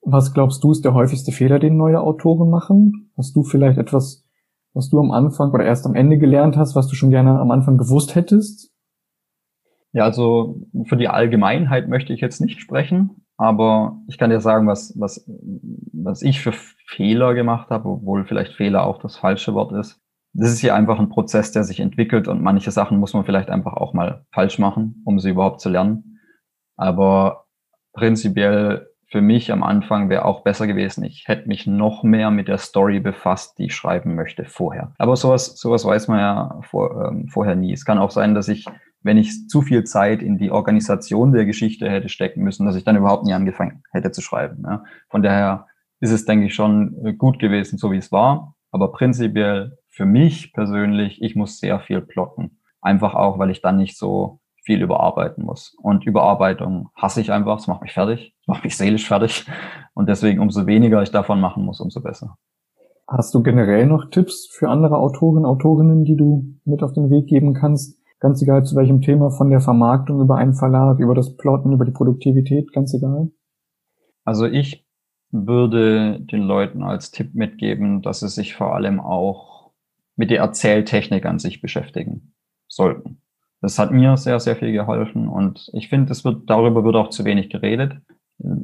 Was 0.00 0.32
glaubst 0.32 0.64
du 0.64 0.70
ist 0.72 0.86
der 0.86 0.94
häufigste 0.94 1.32
Fehler, 1.32 1.58
den 1.58 1.76
neue 1.76 2.00
Autoren 2.00 2.48
machen? 2.48 3.10
Hast 3.18 3.36
du 3.36 3.42
vielleicht 3.42 3.76
etwas 3.76 4.24
was 4.74 4.90
du 4.90 5.00
am 5.00 5.10
Anfang 5.10 5.50
oder 5.50 5.64
erst 5.64 5.86
am 5.86 5.94
Ende 5.94 6.18
gelernt 6.18 6.56
hast, 6.56 6.76
was 6.76 6.86
du 6.86 6.94
schon 6.94 7.10
gerne 7.10 7.38
am 7.40 7.50
Anfang 7.50 7.78
gewusst 7.78 8.14
hättest? 8.14 8.72
Ja, 9.92 10.04
also 10.04 10.60
für 10.84 10.96
die 10.96 11.08
Allgemeinheit 11.08 11.88
möchte 11.88 12.12
ich 12.12 12.20
jetzt 12.20 12.40
nicht 12.40 12.60
sprechen, 12.60 13.26
aber 13.38 13.96
ich 14.08 14.18
kann 14.18 14.30
dir 14.30 14.40
sagen, 14.40 14.66
was, 14.66 14.92
was, 14.98 15.24
was 15.92 16.22
ich 16.22 16.40
für 16.40 16.52
Fehler 16.52 17.34
gemacht 17.34 17.70
habe, 17.70 17.88
obwohl 17.88 18.26
vielleicht 18.26 18.54
Fehler 18.54 18.84
auch 18.84 18.98
das 18.98 19.16
falsche 19.16 19.54
Wort 19.54 19.72
ist. 19.72 20.00
Das 20.34 20.50
ist 20.50 20.60
ja 20.60 20.74
einfach 20.74 20.98
ein 20.98 21.08
Prozess, 21.08 21.52
der 21.52 21.64
sich 21.64 21.80
entwickelt 21.80 22.28
und 22.28 22.42
manche 22.42 22.70
Sachen 22.70 22.98
muss 22.98 23.14
man 23.14 23.24
vielleicht 23.24 23.48
einfach 23.48 23.74
auch 23.74 23.94
mal 23.94 24.26
falsch 24.32 24.58
machen, 24.58 25.02
um 25.04 25.18
sie 25.20 25.30
überhaupt 25.30 25.60
zu 25.60 25.68
lernen. 25.68 26.20
Aber 26.76 27.46
prinzipiell 27.92 28.88
für 29.10 29.20
mich 29.22 29.52
am 29.52 29.62
Anfang 29.62 30.10
wäre 30.10 30.24
auch 30.24 30.42
besser 30.42 30.66
gewesen. 30.66 31.04
Ich 31.04 31.24
hätte 31.26 31.48
mich 31.48 31.66
noch 31.66 32.02
mehr 32.02 32.30
mit 32.30 32.48
der 32.48 32.58
Story 32.58 33.00
befasst, 33.00 33.58
die 33.58 33.66
ich 33.66 33.74
schreiben 33.74 34.14
möchte 34.14 34.44
vorher. 34.44 34.92
Aber 34.98 35.16
sowas, 35.16 35.58
sowas 35.58 35.84
weiß 35.84 36.08
man 36.08 36.18
ja 36.18 36.60
vor, 36.62 37.08
ähm, 37.08 37.28
vorher 37.28 37.54
nie. 37.54 37.72
Es 37.72 37.84
kann 37.84 37.98
auch 37.98 38.10
sein, 38.10 38.34
dass 38.34 38.48
ich, 38.48 38.66
wenn 39.08 39.16
ich 39.16 39.48
zu 39.48 39.62
viel 39.62 39.84
Zeit 39.84 40.20
in 40.20 40.36
die 40.36 40.50
Organisation 40.50 41.32
der 41.32 41.46
Geschichte 41.46 41.88
hätte 41.88 42.10
stecken 42.10 42.42
müssen, 42.42 42.66
dass 42.66 42.76
ich 42.76 42.84
dann 42.84 42.94
überhaupt 42.94 43.24
nie 43.24 43.32
angefangen 43.32 43.82
hätte 43.90 44.12
zu 44.12 44.20
schreiben. 44.20 44.64
Ja. 44.66 44.84
Von 45.08 45.22
daher 45.22 45.66
ist 45.98 46.10
es, 46.10 46.26
denke 46.26 46.44
ich, 46.44 46.54
schon 46.54 47.16
gut 47.16 47.38
gewesen, 47.38 47.78
so 47.78 47.90
wie 47.90 47.96
es 47.96 48.12
war. 48.12 48.54
Aber 48.70 48.92
prinzipiell 48.92 49.78
für 49.88 50.04
mich 50.04 50.52
persönlich, 50.52 51.22
ich 51.22 51.36
muss 51.36 51.58
sehr 51.58 51.80
viel 51.80 52.02
plotten. 52.02 52.60
Einfach 52.82 53.14
auch, 53.14 53.38
weil 53.38 53.48
ich 53.48 53.62
dann 53.62 53.78
nicht 53.78 53.96
so 53.96 54.40
viel 54.62 54.82
überarbeiten 54.82 55.42
muss. 55.42 55.74
Und 55.80 56.04
Überarbeitung 56.04 56.90
hasse 56.94 57.22
ich 57.22 57.32
einfach, 57.32 57.58
es 57.58 57.66
macht 57.66 57.80
mich 57.80 57.94
fertig, 57.94 58.36
es 58.42 58.46
macht 58.46 58.64
mich 58.64 58.76
seelisch 58.76 59.08
fertig. 59.08 59.46
Und 59.94 60.10
deswegen, 60.10 60.40
umso 60.40 60.66
weniger 60.66 61.02
ich 61.02 61.10
davon 61.10 61.40
machen 61.40 61.64
muss, 61.64 61.80
umso 61.80 62.02
besser. 62.02 62.36
Hast 63.06 63.34
du 63.34 63.42
generell 63.42 63.86
noch 63.86 64.10
Tipps 64.10 64.50
für 64.52 64.68
andere 64.68 64.98
Autoren, 64.98 65.46
Autorinnen, 65.46 66.04
die 66.04 66.14
du 66.14 66.58
mit 66.66 66.82
auf 66.82 66.92
den 66.92 67.08
Weg 67.08 67.26
geben 67.26 67.54
kannst? 67.54 67.97
Ganz 68.20 68.42
egal 68.42 68.64
zu 68.64 68.74
welchem 68.76 69.00
Thema, 69.00 69.30
von 69.30 69.50
der 69.50 69.60
Vermarktung 69.60 70.20
über 70.20 70.36
einen 70.36 70.54
Verlag, 70.54 70.98
über 70.98 71.14
das 71.14 71.36
Plotten, 71.36 71.72
über 71.72 71.84
die 71.84 71.92
Produktivität, 71.92 72.72
ganz 72.72 72.92
egal? 72.94 73.30
Also 74.24 74.46
ich 74.46 74.86
würde 75.30 76.20
den 76.20 76.42
Leuten 76.42 76.82
als 76.82 77.10
Tipp 77.10 77.34
mitgeben, 77.34 78.02
dass 78.02 78.20
sie 78.20 78.28
sich 78.28 78.54
vor 78.54 78.74
allem 78.74 78.98
auch 78.98 79.72
mit 80.16 80.30
der 80.30 80.40
Erzähltechnik 80.40 81.26
an 81.26 81.38
sich 81.38 81.60
beschäftigen 81.60 82.34
sollten. 82.66 83.22
Das 83.60 83.78
hat 83.78 83.92
mir 83.92 84.16
sehr, 84.16 84.40
sehr 84.40 84.56
viel 84.56 84.72
geholfen 84.72 85.28
und 85.28 85.70
ich 85.72 85.88
finde, 85.88 86.12
es 86.12 86.24
wird, 86.24 86.48
darüber 86.48 86.84
wird 86.84 86.96
auch 86.96 87.10
zu 87.10 87.24
wenig 87.24 87.50
geredet. 87.50 87.98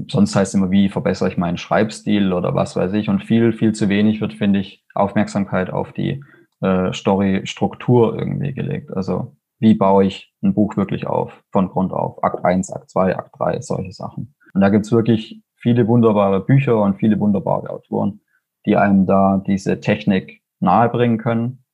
Sonst 0.08 0.36
heißt 0.36 0.54
es 0.54 0.60
immer, 0.60 0.70
wie 0.70 0.88
verbessere 0.88 1.28
ich 1.28 1.36
meinen 1.36 1.58
Schreibstil 1.58 2.32
oder 2.32 2.54
was 2.54 2.76
weiß 2.76 2.92
ich. 2.92 3.08
Und 3.08 3.24
viel, 3.24 3.52
viel 3.52 3.72
zu 3.72 3.88
wenig 3.88 4.20
wird, 4.20 4.34
finde 4.34 4.60
ich, 4.60 4.84
Aufmerksamkeit 4.94 5.70
auf 5.70 5.92
die 5.92 6.22
äh, 6.60 6.92
Story-Struktur 6.92 8.16
irgendwie 8.16 8.54
gelegt. 8.54 8.92
Also 8.92 9.36
wie 9.64 9.74
baue 9.74 10.04
ich 10.04 10.30
ein 10.42 10.52
Buch 10.52 10.76
wirklich 10.76 11.06
auf, 11.06 11.42
von 11.50 11.68
Grund 11.68 11.90
auf. 11.90 12.22
Akt 12.22 12.44
1, 12.44 12.70
Akt 12.70 12.90
2, 12.90 13.16
Akt 13.16 13.30
3, 13.38 13.62
solche 13.62 13.92
Sachen. 13.92 14.34
Und 14.52 14.60
da 14.60 14.68
gibt's 14.68 14.92
wirklich 14.92 15.42
viele 15.56 15.88
wunderbare 15.88 16.44
Bücher 16.44 16.82
und 16.82 16.96
viele 16.96 17.18
wunderbare 17.18 17.70
Autoren, 17.70 18.20
die 18.66 18.76
einem 18.76 19.06
da 19.06 19.42
diese 19.46 19.80
Technik 19.80 20.42
nahebringen 20.60 21.16
können. 21.16 21.64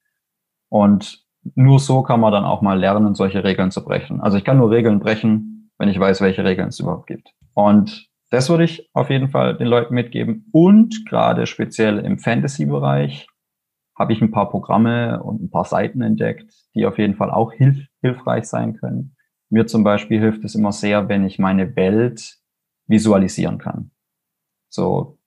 Und 0.69 1.27
nur 1.57 1.81
so 1.81 2.03
kann 2.03 2.21
man 2.21 2.33
dann 2.33 2.45
auch 2.45 2.63
mal 2.63 2.79
lernen, 2.79 3.17
solche 3.17 3.43
Regeln 3.43 3.73
zu 3.73 3.85
brechen. 3.85 4.21
Also 4.21 4.39
ich 4.39 4.45
kann 4.45 4.59
nur 4.59 4.71
Regeln 4.71 5.01
brechen, 5.01 5.73
wenn 5.77 5.89
ich 5.89 5.99
weiß, 5.99 6.21
welche 6.21 6.45
Regeln 6.45 6.69
es 6.69 6.79
überhaupt 6.79 7.09
gibt. 7.09 7.33
Und 7.55 8.09
das 8.31 8.49
würde 8.49 8.63
ich 8.63 8.89
auf 8.93 9.11
jeden 9.11 9.31
Fall 9.31 9.57
den 9.57 9.67
Leuten 9.67 9.95
mitgeben. 9.95 10.49
Und 10.53 11.05
gerade 11.09 11.47
speziell 11.47 11.99
im 11.99 12.21
Fantasy-Bereich 12.21 13.27
habe 14.01 14.15
ich 14.15 14.23
ein 14.23 14.31
paar 14.31 14.49
Programme 14.49 15.23
und 15.23 15.43
ein 15.43 15.51
paar 15.51 15.67
Seiten 15.67 16.01
entdeckt, 16.01 16.51
die 16.75 16.87
auf 16.87 16.97
jeden 16.97 17.17
Fall 17.17 17.31
auch 17.31 17.53
hilf 17.53 17.77
hilfreich 18.01 18.47
sein 18.47 18.73
können. 18.73 19.15
Mir 19.51 19.67
zum 19.67 19.85
Beispiel 19.85 20.19
hilft 20.19 20.43
es 20.43 20.55
immer 20.55 20.73
sehr, 20.73 21.11
wenn 21.11 21.27
ich 21.27 21.39
meine 21.39 21.77
Welt 21.77 22.39
visualisieren 22.87 23.59
kann. 23.59 23.91
So 24.71 25.19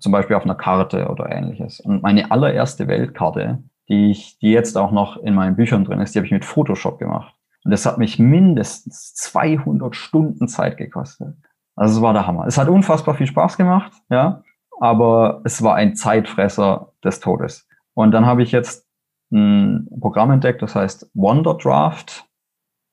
zum 0.00 0.12
Beispiel 0.12 0.36
auf 0.36 0.44
einer 0.44 0.54
Karte 0.54 1.08
oder 1.08 1.32
ähnliches. 1.32 1.80
Und 1.80 2.02
meine 2.02 2.30
allererste 2.30 2.88
Weltkarte, 2.88 3.64
die 3.88 4.10
ich, 4.10 4.38
die 4.38 4.52
jetzt 4.52 4.76
auch 4.76 4.92
noch 4.92 5.16
in 5.16 5.34
meinen 5.34 5.56
Büchern 5.56 5.86
drin 5.86 6.00
ist, 6.00 6.14
die 6.14 6.18
habe 6.18 6.26
ich 6.26 6.32
mit 6.32 6.44
Photoshop 6.44 6.98
gemacht. 6.98 7.34
Und 7.64 7.70
das 7.70 7.86
hat 7.86 7.96
mich 7.96 8.18
mindestens 8.18 9.14
200 9.14 9.96
Stunden 9.96 10.46
Zeit 10.46 10.76
gekostet. 10.76 11.36
Also 11.74 11.96
es 11.96 12.02
war 12.02 12.12
der 12.12 12.26
Hammer. 12.26 12.46
Es 12.46 12.58
hat 12.58 12.68
unfassbar 12.68 13.14
viel 13.14 13.26
Spaß 13.26 13.56
gemacht, 13.56 13.92
ja, 14.10 14.42
aber 14.78 15.40
es 15.44 15.62
war 15.62 15.76
ein 15.76 15.94
Zeitfresser 15.94 16.92
des 17.02 17.20
Todes. 17.20 17.66
Und 18.00 18.12
dann 18.12 18.24
habe 18.24 18.42
ich 18.42 18.50
jetzt 18.50 18.88
ein 19.30 19.86
Programm 20.00 20.30
entdeckt, 20.30 20.62
das 20.62 20.74
heißt 20.74 21.10
Wonderdraft. 21.12 22.24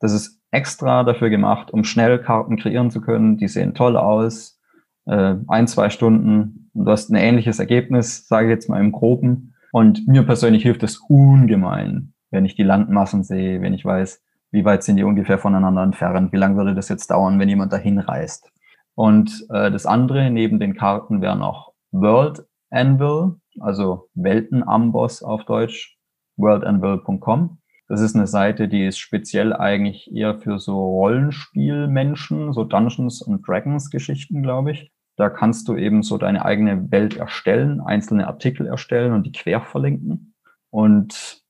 Das 0.02 0.12
ist 0.12 0.42
extra 0.52 1.06
dafür 1.06 1.30
gemacht, 1.30 1.72
um 1.72 1.86
schnell 1.86 2.20
Karten 2.20 2.58
kreieren 2.58 2.92
zu 2.92 3.00
können. 3.00 3.38
Die 3.38 3.48
sehen 3.48 3.74
toll 3.74 3.96
aus. 3.96 4.60
Äh, 5.06 5.36
ein, 5.48 5.68
zwei 5.68 5.90
Stunden. 5.90 6.70
Und 6.74 6.86
du 6.86 6.92
hast 6.92 7.10
ein 7.10 7.16
ähnliches 7.16 7.60
Ergebnis, 7.60 8.28
sage 8.28 8.48
ich 8.48 8.52
jetzt 8.52 8.70
mal 8.70 8.82
im 8.82 8.92
Groben. 8.92 9.56
Und 9.72 10.06
mir 10.10 10.24
persönlich 10.24 10.64
hilft 10.64 10.84
es 10.84 10.98
ungemein, 11.08 12.14
wenn 12.30 12.44
ich 12.44 12.56
die 12.56 12.64
Landmassen 12.64 13.24
sehe, 13.24 13.62
wenn 13.62 13.74
ich 13.74 13.86
weiß, 13.86 14.22
wie 14.52 14.66
weit 14.66 14.84
sind 14.84 14.98
die 14.98 15.04
ungefähr 15.04 15.38
voneinander 15.38 15.84
entfernt, 15.84 16.34
wie 16.34 16.38
lange 16.38 16.58
würde 16.58 16.76
das 16.76 16.90
jetzt 16.90 17.12
dauern, 17.12 17.40
wenn 17.40 17.48
jemand 17.48 17.72
dahin 17.72 18.00
reist. 18.00 18.52
Und 18.94 19.46
äh, 19.52 19.72
das 19.72 19.86
andere 19.86 20.30
neben 20.32 20.60
den 20.60 20.76
Karten 20.76 21.22
wäre 21.22 21.38
noch 21.38 21.72
World 21.92 22.46
Anvil, 22.70 23.36
also 23.60 24.10
Weltenamboss 24.14 25.24
auf 25.24 25.46
Deutsch, 25.46 25.98
worldanvil.com. 26.38 27.60
Das 27.88 28.02
ist 28.02 28.16
eine 28.16 28.28
Seite, 28.28 28.68
die 28.68 28.86
ist 28.86 28.98
speziell 28.98 29.54
eigentlich 29.54 30.14
eher 30.14 30.40
für 30.40 30.60
so 30.60 30.78
Rollenspielmenschen, 30.78 32.52
so 32.52 32.64
Dungeons 32.66 33.22
und 33.22 33.48
Dragons 33.48 33.90
Geschichten, 33.90 34.44
glaube 34.44 34.72
ich. 34.72 34.92
Da 35.16 35.30
kannst 35.30 35.68
du 35.68 35.76
eben 35.76 36.04
so 36.04 36.18
deine 36.18 36.46
eigene 36.46 36.92
Welt 36.92 37.18
erstellen, 37.18 37.82
einzelne 37.82 38.28
Artikel 38.28 38.68
erstellen 38.68 39.14
und 39.14 39.24
die 39.24 39.32
quer 39.32 39.62
verlinken. 39.62 40.36
Und 40.70 41.42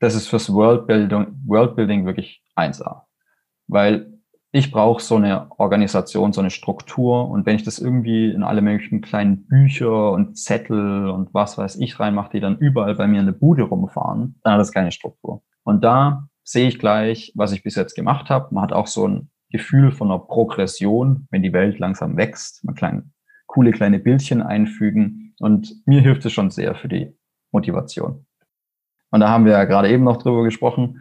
das 0.00 0.14
ist 0.14 0.28
fürs 0.28 0.52
Worldbuilding, 0.52 1.42
Worldbuilding 1.46 2.06
wirklich 2.06 2.42
1A. 2.56 3.02
Weil 3.68 4.11
ich 4.54 4.70
brauche 4.70 5.02
so 5.02 5.16
eine 5.16 5.50
Organisation, 5.58 6.34
so 6.34 6.42
eine 6.42 6.50
Struktur. 6.50 7.30
Und 7.30 7.46
wenn 7.46 7.56
ich 7.56 7.62
das 7.62 7.78
irgendwie 7.78 8.30
in 8.30 8.42
alle 8.42 8.60
möglichen 8.60 9.00
kleinen 9.00 9.46
Bücher 9.46 10.12
und 10.12 10.36
Zettel 10.36 11.08
und 11.08 11.32
was 11.32 11.56
weiß 11.56 11.76
ich 11.76 11.98
reinmache, 11.98 12.32
die 12.32 12.40
dann 12.40 12.58
überall 12.58 12.94
bei 12.94 13.06
mir 13.06 13.20
in 13.20 13.26
der 13.26 13.32
Bude 13.32 13.62
rumfahren, 13.62 14.38
dann 14.44 14.52
hat 14.52 14.60
das 14.60 14.72
keine 14.72 14.92
Struktur. 14.92 15.42
Und 15.64 15.82
da 15.82 16.28
sehe 16.44 16.68
ich 16.68 16.78
gleich, 16.78 17.32
was 17.34 17.52
ich 17.52 17.62
bis 17.62 17.76
jetzt 17.76 17.94
gemacht 17.94 18.28
habe. 18.28 18.54
Man 18.54 18.62
hat 18.62 18.74
auch 18.74 18.88
so 18.88 19.08
ein 19.08 19.30
Gefühl 19.50 19.90
von 19.90 20.10
einer 20.10 20.18
Progression, 20.18 21.26
wenn 21.30 21.42
die 21.42 21.54
Welt 21.54 21.78
langsam 21.78 22.18
wächst. 22.18 22.62
Man 22.62 22.74
klein, 22.74 23.12
coole 23.46 23.70
kleine 23.70 24.00
Bildchen 24.00 24.42
einfügen. 24.42 25.34
Und 25.38 25.74
mir 25.86 26.02
hilft 26.02 26.26
es 26.26 26.32
schon 26.32 26.50
sehr 26.50 26.74
für 26.74 26.88
die 26.88 27.16
Motivation. 27.52 28.26
Und 29.10 29.20
da 29.20 29.30
haben 29.30 29.46
wir 29.46 29.52
ja 29.52 29.64
gerade 29.64 29.88
eben 29.88 30.04
noch 30.04 30.18
drüber 30.18 30.42
gesprochen. 30.42 31.00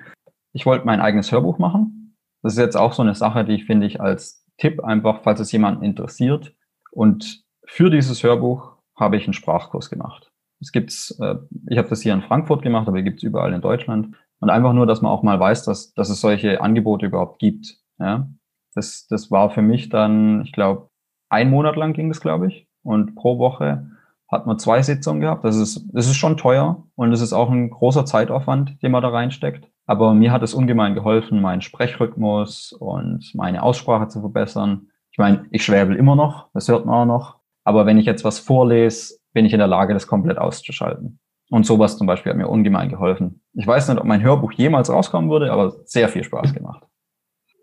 Ich 0.54 0.66
wollte 0.66 0.86
mein 0.86 1.02
eigenes 1.02 1.34
Hörbuch 1.34 1.60
machen 1.60 2.01
das 2.44 2.54
ist 2.54 2.60
jetzt 2.60 2.78
auch 2.78 2.94
so 2.94 3.02
eine 3.02 3.16
Sache, 3.16 3.46
die 3.46 3.54
ich 3.54 3.66
finde 3.66 3.88
ich 3.88 4.02
als 4.02 4.46
Tipp 4.58 4.84
einfach, 4.84 5.22
falls 5.24 5.40
es 5.40 5.52
jemanden 5.52 5.84
interessiert. 5.84 6.54
Und 6.92 7.44
für 7.66 7.90
dieses 7.90 8.24
Hörbuch 8.24 8.78
habe 8.96 9.18
ich 9.18 9.26
einen 9.26 9.34
Sprachkurs 9.34 9.90
gemacht. 9.90 10.32
Es 10.60 10.72
gibt's, 10.72 11.12
äh, 11.20 11.36
ich 11.68 11.78
habe 11.78 11.90
das 11.90 12.02
hier 12.02 12.14
in 12.14 12.22
Frankfurt 12.22 12.62
gemacht, 12.62 12.88
aber 12.88 13.02
gibt 13.02 13.18
es 13.18 13.24
überall 13.24 13.54
in 13.54 13.62
Deutschland. 13.62 14.16
Und 14.40 14.50
einfach 14.50 14.74
nur, 14.74 14.86
dass 14.86 15.02
man 15.02 15.12
auch 15.12 15.24
mal 15.24 15.40
weiß, 15.40 15.66
dass, 15.66 15.94
dass 15.94 16.10
es 16.10 16.22
solche 16.22 16.62
Angebote 16.62 17.08
überhaupt 17.08 17.40
gibt. 17.40 17.78
Ja? 18.00 18.28
Das, 18.74 19.08
das 19.08 19.32
war 19.32 19.50
für 19.52 19.62
mich 19.62 19.90
dann, 19.90 20.42
ich 20.44 20.52
glaube, 20.52 20.90
ein 21.30 21.50
Monat 21.50 21.76
lang 21.76 21.94
ging 21.94 22.10
das, 22.10 22.22
glaube 22.22 22.48
ich. 22.48 22.68
Und 22.84 23.16
pro 23.16 23.38
Woche 23.38 23.88
hat 24.28 24.48
man 24.48 24.60
zwei 24.60 24.82
Sitzungen 24.82 25.22
gehabt. 25.22 25.44
Das 25.44 25.58
ist, 25.58 25.86
das 25.94 26.08
ist 26.08 26.18
schon 26.18 26.38
teuer 26.38 26.84
und 26.96 27.12
es 27.12 27.22
ist 27.22 27.34
auch 27.34 27.50
ein 27.50 27.70
großer 27.70 28.06
Zeitaufwand, 28.06 28.82
den 28.82 28.92
man 28.92 29.02
da 29.02 29.10
reinsteckt. 29.10 29.71
Aber 29.86 30.14
mir 30.14 30.32
hat 30.32 30.44
es 30.44 30.54
ungemein 30.54 30.94
geholfen, 30.94 31.42
meinen 31.42 31.62
Sprechrhythmus 31.62 32.74
und 32.74 33.32
meine 33.34 33.64
Aussprache 33.64 34.08
zu 34.08 34.22
verbessern. 34.22 34.88
Ich 35.12 35.18
meine, 35.18 35.46
ich 35.52 35.66
schwäbel 35.66 35.96
immer 35.96 36.16
noch, 36.16 36.50
das 36.54 36.68
hört 36.68 36.86
man 36.86 36.96
auch 36.96 37.06
noch. 37.06 37.36
Aber 37.64 37.86
wenn 37.86 37.98
ich 37.98 38.06
jetzt 38.06 38.24
was 38.24 38.40
vorlese, 38.40 39.16
bin 39.34 39.46
ich 39.46 39.54
in 39.54 39.60
der 39.60 39.68
Lage, 39.68 39.94
das 39.94 40.08
komplett 40.08 40.38
auszuschalten. 40.38 41.20
Und 41.50 41.66
sowas 41.66 41.98
zum 41.98 42.08
Beispiel 42.08 42.32
hat 42.32 42.38
mir 42.38 42.48
ungemein 42.48 42.90
geholfen. 42.90 43.42
Ich 43.54 43.68
weiß 43.68 43.90
nicht, 43.90 44.00
ob 44.00 44.06
mein 44.06 44.24
Hörbuch 44.24 44.54
jemals 44.54 44.90
rauskommen 44.90 45.30
würde, 45.30 45.52
aber 45.52 45.72
sehr 45.84 46.08
viel 46.08 46.24
Spaß 46.24 46.54
gemacht. 46.56 46.84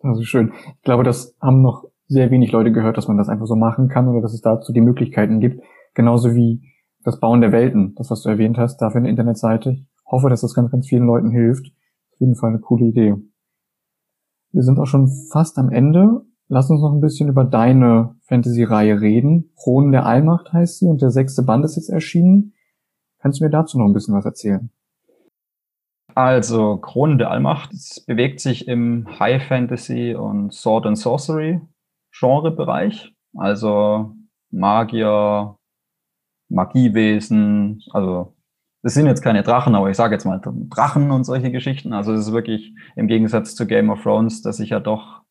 Also 0.02 0.22
schön. 0.22 0.52
Ich 0.76 0.82
glaube, 0.82 1.04
das 1.04 1.36
haben 1.40 1.62
noch 1.62 1.84
sehr 2.06 2.30
wenig 2.30 2.52
Leute 2.52 2.72
gehört, 2.72 2.96
dass 2.96 3.08
man 3.08 3.16
das 3.16 3.28
einfach 3.28 3.46
so 3.46 3.56
machen 3.56 3.88
kann 3.88 4.08
oder 4.08 4.20
dass 4.20 4.34
es 4.34 4.40
dazu 4.40 4.72
die 4.72 4.80
Möglichkeiten 4.80 5.40
gibt. 5.40 5.62
Genauso 5.94 6.34
wie 6.34 6.62
das 7.02 7.18
Bauen 7.20 7.40
der 7.40 7.52
Welten, 7.52 7.94
das 7.96 8.10
was 8.10 8.22
du 8.22 8.28
erwähnt 8.28 8.58
hast, 8.58 8.78
dafür 8.78 8.98
eine 8.98 9.08
Internetseite. 9.08 9.70
Ich 9.70 9.86
hoffe, 10.06 10.28
dass 10.28 10.42
das 10.42 10.54
ganz, 10.54 10.70
ganz 10.70 10.86
vielen 10.86 11.06
Leuten 11.06 11.30
hilft. 11.30 11.72
Auf 12.18 12.22
jeden 12.22 12.34
Fall 12.34 12.50
eine 12.50 12.58
coole 12.58 12.86
Idee. 12.86 13.14
Wir 14.50 14.62
sind 14.64 14.80
auch 14.80 14.86
schon 14.86 15.08
fast 15.30 15.56
am 15.56 15.70
Ende. 15.70 16.26
Lass 16.48 16.68
uns 16.68 16.80
noch 16.80 16.92
ein 16.92 17.00
bisschen 17.00 17.28
über 17.28 17.44
deine 17.44 18.16
Fantasy-Reihe 18.22 19.00
reden. 19.00 19.52
Kronen 19.54 19.92
der 19.92 20.04
Allmacht 20.04 20.52
heißt 20.52 20.80
sie 20.80 20.86
und 20.86 21.00
der 21.00 21.10
sechste 21.10 21.44
Band 21.44 21.64
ist 21.64 21.76
jetzt 21.76 21.90
erschienen. 21.90 22.54
Kannst 23.20 23.38
du 23.38 23.44
mir 23.44 23.50
dazu 23.50 23.78
noch 23.78 23.86
ein 23.86 23.92
bisschen 23.92 24.16
was 24.16 24.24
erzählen? 24.24 24.68
Also, 26.16 26.78
Kronen 26.78 27.18
der 27.18 27.30
Allmacht 27.30 27.70
bewegt 28.08 28.40
sich 28.40 28.66
im 28.66 29.06
High 29.20 29.46
Fantasy 29.46 30.16
und 30.16 30.52
Sword 30.52 30.86
and 30.86 30.98
Sorcery 30.98 31.60
Genrebereich. 32.10 33.14
Also 33.36 34.16
Magier, 34.50 35.56
Magiewesen, 36.48 37.80
also 37.92 38.34
das 38.82 38.94
sind 38.94 39.06
jetzt 39.06 39.22
keine 39.22 39.42
Drachen, 39.42 39.74
aber 39.74 39.90
ich 39.90 39.96
sage 39.96 40.14
jetzt 40.14 40.24
mal 40.24 40.40
Drachen 40.40 41.10
und 41.10 41.24
solche 41.24 41.50
Geschichten. 41.50 41.92
Also 41.92 42.12
es 42.12 42.26
ist 42.26 42.32
wirklich 42.32 42.74
im 42.96 43.08
Gegensatz 43.08 43.54
zu 43.54 43.66
Game 43.66 43.90
of 43.90 44.02
Thrones, 44.02 44.42
dass 44.42 44.58
sich 44.58 44.70
ja 44.70 44.80
doch 44.80 45.22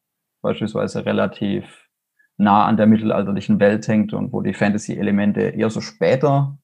beispielsweise 0.41 1.05
relativ 1.05 1.87
nah 2.37 2.65
an 2.65 2.77
der 2.77 2.87
mittelalterlichen 2.87 3.59
Welt 3.59 3.87
hängt 3.87 4.13
und 4.13 4.31
wo 4.31 4.41
die 4.41 4.53
Fantasy-Elemente 4.53 5.41
eher 5.41 5.69
so 5.69 5.81
später 5.81 6.57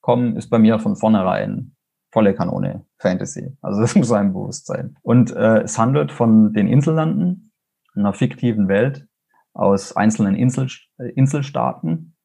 kommen, 0.00 0.36
ist 0.36 0.48
bei 0.48 0.58
mir 0.58 0.78
von 0.78 0.96
vornherein 0.96 1.76
volle 2.10 2.34
Kanone 2.34 2.86
Fantasy. 2.98 3.56
Also 3.60 3.80
das 3.80 3.94
muss 3.96 4.12
einem 4.12 4.32
bewusst 4.32 4.66
sein. 4.66 4.96
Und 5.02 5.34
äh, 5.34 5.62
es 5.62 5.78
handelt 5.78 6.12
von 6.12 6.52
den 6.52 6.68
Insellanden, 6.68 7.52
einer 7.94 8.12
fiktiven 8.12 8.68
Welt 8.68 9.06
aus 9.52 9.96
einzelnen 9.96 10.34
Insel, 10.34 10.68
äh, 10.98 11.08
Inselstaaten. 11.10 12.16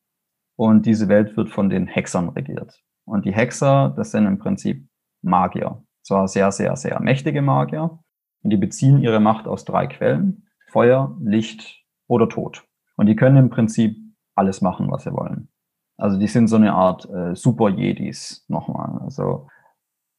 Und 0.55 0.85
diese 0.85 1.09
Welt 1.09 1.35
wird 1.35 1.49
von 1.49 1.69
den 1.69 1.87
Hexern 1.87 2.29
regiert. 2.29 2.82
Und 3.05 3.25
die 3.25 3.33
Hexer, 3.33 3.93
das 3.95 4.11
sind 4.11 4.25
im 4.25 4.39
Prinzip 4.39 4.87
Magier. 5.21 5.83
Zwar 6.03 6.27
sehr, 6.27 6.51
sehr, 6.51 6.75
sehr 6.75 7.01
mächtige 7.01 7.41
Magier. 7.41 7.99
Und 8.43 8.49
die 8.49 8.57
beziehen 8.57 8.99
ihre 8.99 9.19
Macht 9.19 9.47
aus 9.47 9.65
drei 9.65 9.87
Quellen. 9.87 10.47
Feuer, 10.69 11.15
Licht 11.21 11.83
oder 12.07 12.27
Tod. 12.27 12.65
Und 12.97 13.05
die 13.05 13.15
können 13.15 13.37
im 13.37 13.49
Prinzip 13.49 13.95
alles 14.35 14.61
machen, 14.61 14.91
was 14.91 15.03
sie 15.03 15.13
wollen. 15.13 15.49
Also 15.97 16.17
die 16.19 16.27
sind 16.27 16.47
so 16.47 16.55
eine 16.55 16.73
Art 16.73 17.07
äh, 17.09 17.35
Super-Jedis 17.35 18.45
nochmal. 18.47 18.99
Also 19.03 19.47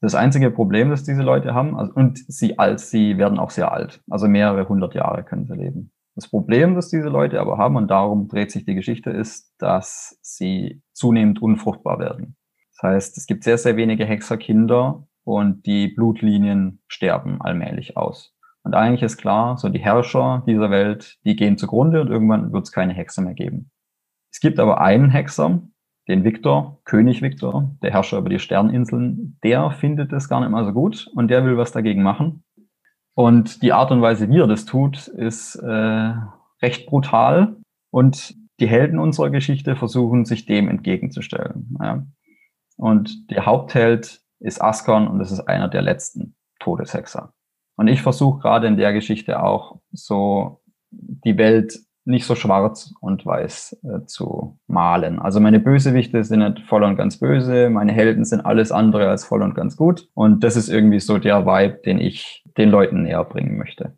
das 0.01 0.15
einzige 0.15 0.51
Problem, 0.51 0.91
das 0.91 1.05
diese 1.05 1.23
Leute 1.23 1.55
haben, 1.55 1.77
also, 1.77 1.93
und 1.95 2.19
sie 2.29 2.59
alt, 2.59 2.79
sie 2.81 3.19
werden 3.19 3.39
auch 3.39 3.51
sehr 3.51 3.73
alt. 3.73 4.03
Also 4.09 4.29
mehrere 4.29 4.69
hundert 4.69 4.95
Jahre 4.95 5.25
können 5.25 5.47
sie 5.47 5.55
leben. 5.55 5.93
Das 6.15 6.29
Problem, 6.29 6.75
das 6.75 6.91
diese 6.91 7.09
Leute 7.09 7.41
aber 7.41 7.59
haben, 7.59 7.77
und 7.77 7.91
darum 7.91 8.29
dreht 8.29 8.53
sich 8.53 8.65
die 8.65 8.75
Geschichte, 8.75 9.11
ist, 9.11 9.53
dass 9.59 10.19
sie 10.23 10.83
zunehmend 10.93 11.43
unfruchtbar 11.43 11.99
werden. 11.99 12.37
Das 12.85 12.93
heißt, 12.93 13.17
es 13.17 13.27
gibt 13.27 13.45
sehr, 13.45 13.57
sehr 13.57 13.79
wenige 13.79 14.05
Hexerkinder 14.05 15.07
und 15.25 15.65
die 15.65 15.89
Blutlinien 15.89 16.83
sterben 16.87 17.41
allmählich 17.41 17.97
aus. 17.97 18.35
Und 18.63 18.75
eigentlich 18.75 19.03
ist 19.03 19.17
klar, 19.17 19.57
so 19.57 19.71
die 19.71 19.79
Herrscher 19.79 20.43
dieser 20.47 20.71
Welt, 20.71 21.17
die 21.25 21.35
gehen 21.35 21.57
zugrunde 21.57 22.03
und 22.03 22.09
irgendwann 22.09 22.53
wird 22.53 22.65
es 22.65 22.73
keine 22.73 22.93
Hexer 22.93 23.23
mehr 23.23 23.33
geben. 23.33 23.71
Es 24.31 24.39
gibt 24.39 24.61
aber 24.61 24.83
einen 24.83 25.09
Hexer, 25.09 25.63
den 26.09 26.25
Viktor, 26.25 26.83
König 26.85 27.23
Viktor, 27.23 27.75
der 27.83 27.91
Herrscher 27.91 28.19
über 28.19 28.29
die 28.29 28.39
Sterninseln, 28.39 29.39
der 29.43 29.71
findet 29.71 30.13
es 30.13 30.29
gar 30.29 30.41
nicht 30.41 30.51
mal 30.51 30.67
so 30.67 30.75
gut 30.75 31.11
und 31.15 31.29
der 31.29 31.43
will 31.47 31.57
was 31.57 31.73
dagegen 31.73 32.03
machen. 32.03 32.45
Und 33.15 33.63
die 33.63 33.73
Art 33.73 33.93
und 33.93 34.03
Weise, 34.03 34.29
wie 34.29 34.41
er 34.41 34.47
das 34.47 34.67
tut, 34.67 35.09
ist 35.09 35.57
äh, 35.57 36.15
recht 36.61 36.85
brutal 36.85 37.57
und 37.91 38.35
die 38.61 38.69
Helden 38.69 38.99
unserer 38.99 39.31
Geschichte 39.31 39.75
versuchen, 39.75 40.27
sich 40.27 40.45
dem 40.45 40.69
entgegenzustellen. 40.69 41.79
Ja. 41.81 42.05
Und 42.77 43.31
der 43.31 43.47
Hauptheld 43.47 44.21
ist 44.41 44.63
Askon 44.63 45.09
und 45.09 45.21
es 45.21 45.31
ist 45.31 45.41
einer 45.41 45.69
der 45.69 45.83
letzten 45.83 46.37
Todeshexer. 46.61 47.33
Und 47.77 47.89
ich 47.89 48.03
versuche 48.03 48.41
gerade 48.41 48.67
in 48.67 48.77
der 48.77 48.93
Geschichte 48.93 49.43
auch 49.43 49.81
so 49.91 50.63
die 50.91 51.37
Welt 51.39 51.79
nicht 52.05 52.27
so 52.27 52.35
schwarz 52.35 52.93
und 53.01 53.25
weiß 53.25 53.81
äh, 53.83 54.05
zu 54.05 54.59
malen. 54.67 55.19
Also 55.19 55.41
meine 55.41 55.59
Bösewichte 55.59 56.23
sind 56.23 56.41
nicht 56.41 56.61
voll 56.61 56.85
und 56.85 56.97
ganz 56.97 57.19
böse, 57.19 57.71
meine 57.71 57.93
Helden 57.93 58.25
sind 58.25 58.45
alles 58.45 58.73
andere 58.73 59.09
als 59.09 59.25
voll 59.25 59.43
und 59.43 59.55
ganz 59.55 59.77
gut. 59.77 60.09
Und 60.15 60.45
das 60.45 60.57
ist 60.57 60.69
irgendwie 60.69 61.01
so 61.01 61.19
der 61.19 61.47
Vibe, 61.47 61.81
den 61.85 61.99
ich 61.99 62.45
den 62.59 62.69
Leuten 62.69 63.03
näher 63.03 63.25
bringen 63.25 63.57
möchte. 63.57 63.97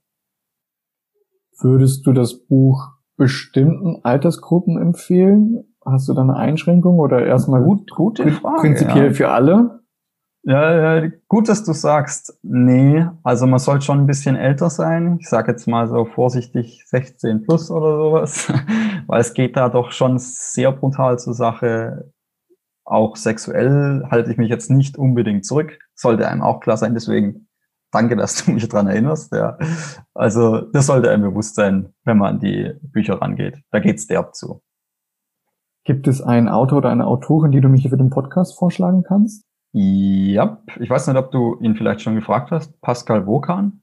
Würdest 1.59 2.07
du 2.07 2.13
das 2.13 2.47
Buch 2.47 2.93
bestimmten 3.17 4.05
Altersgruppen 4.05 4.81
empfehlen? 4.81 5.76
Hast 5.87 6.09
du 6.09 6.15
da 6.15 6.23
eine 6.23 6.37
Einschränkung 6.37 6.99
oder 6.99 7.25
erstmal 7.25 7.63
gut, 7.63 7.91
gute 7.91 8.29
Frage, 8.33 8.61
prinzipiell 8.61 9.07
ja. 9.07 9.13
für 9.13 9.29
alle? 9.29 9.81
Ja, 10.43 11.01
ja, 11.01 11.11
gut, 11.27 11.49
dass 11.49 11.65
du 11.65 11.73
sagst, 11.73 12.39
nee, 12.43 13.05
also 13.25 13.47
man 13.47 13.59
sollte 13.59 13.85
schon 13.85 13.99
ein 13.99 14.07
bisschen 14.07 14.37
älter 14.37 14.71
sein. 14.71 15.19
Ich 15.21 15.29
sage 15.29 15.51
jetzt 15.51 15.67
mal 15.67 15.89
so 15.89 16.05
vorsichtig 16.05 16.85
16 16.87 17.43
plus 17.43 17.71
oder 17.71 17.97
sowas, 17.97 18.53
weil 19.09 19.21
es 19.21 19.35
geht 19.35 19.57
da 19.57 19.69
doch 19.69 19.91
schon 19.91 20.19
sehr 20.19 20.71
brutal 20.71 21.19
zur 21.19 21.35
Sache. 21.35 22.13
Auch 22.85 23.17
sexuell 23.17 24.05
halte 24.09 24.31
ich 24.31 24.39
mich 24.39 24.49
jetzt 24.49 24.71
nicht 24.71 24.97
unbedingt 24.97 25.45
zurück. 25.45 25.79
Sollte 25.97 26.29
einem 26.29 26.43
auch 26.43 26.61
klar 26.61 26.77
sein. 26.77 26.95
Deswegen 26.95 27.49
danke, 27.91 28.15
dass 28.15 28.45
du 28.45 28.53
mich 28.53 28.69
dran 28.69 28.87
erinnerst. 28.87 29.33
Ja. 29.33 29.59
Also 30.15 30.61
das 30.61 30.87
sollte 30.87 31.11
einem 31.11 31.31
bewusst 31.31 31.57
sein, 31.57 31.93
wenn 32.05 32.19
man 32.19 32.35
an 32.35 32.41
die 32.41 32.73
Bücher 32.83 33.21
rangeht. 33.21 33.63
Da 33.73 33.81
geht's 33.81 34.07
derb 34.07 34.37
zu. 34.37 34.63
Gibt 35.87 36.09
es 36.09 36.21
einen 36.21 36.49
Autor 36.49 36.79
oder 36.79 36.91
eine 36.91 37.07
Autorin, 37.07 37.53
die 37.53 37.61
du 37.61 37.69
mich 37.69 37.89
für 37.89 37.97
den 37.97 38.11
Podcast 38.11 38.59
vorschlagen 38.59 39.05
kannst? 39.05 39.45
Ja, 39.71 40.59
ich 40.81 40.91
weiß 40.91 41.07
nicht, 41.07 41.17
ob 41.17 41.31
du 41.31 41.61
ihn 41.61 41.77
vielleicht 41.77 42.01
schon 42.01 42.17
gefragt 42.17 42.51
hast. 42.51 42.81
Pascal 42.81 43.25
Wokan? 43.25 43.83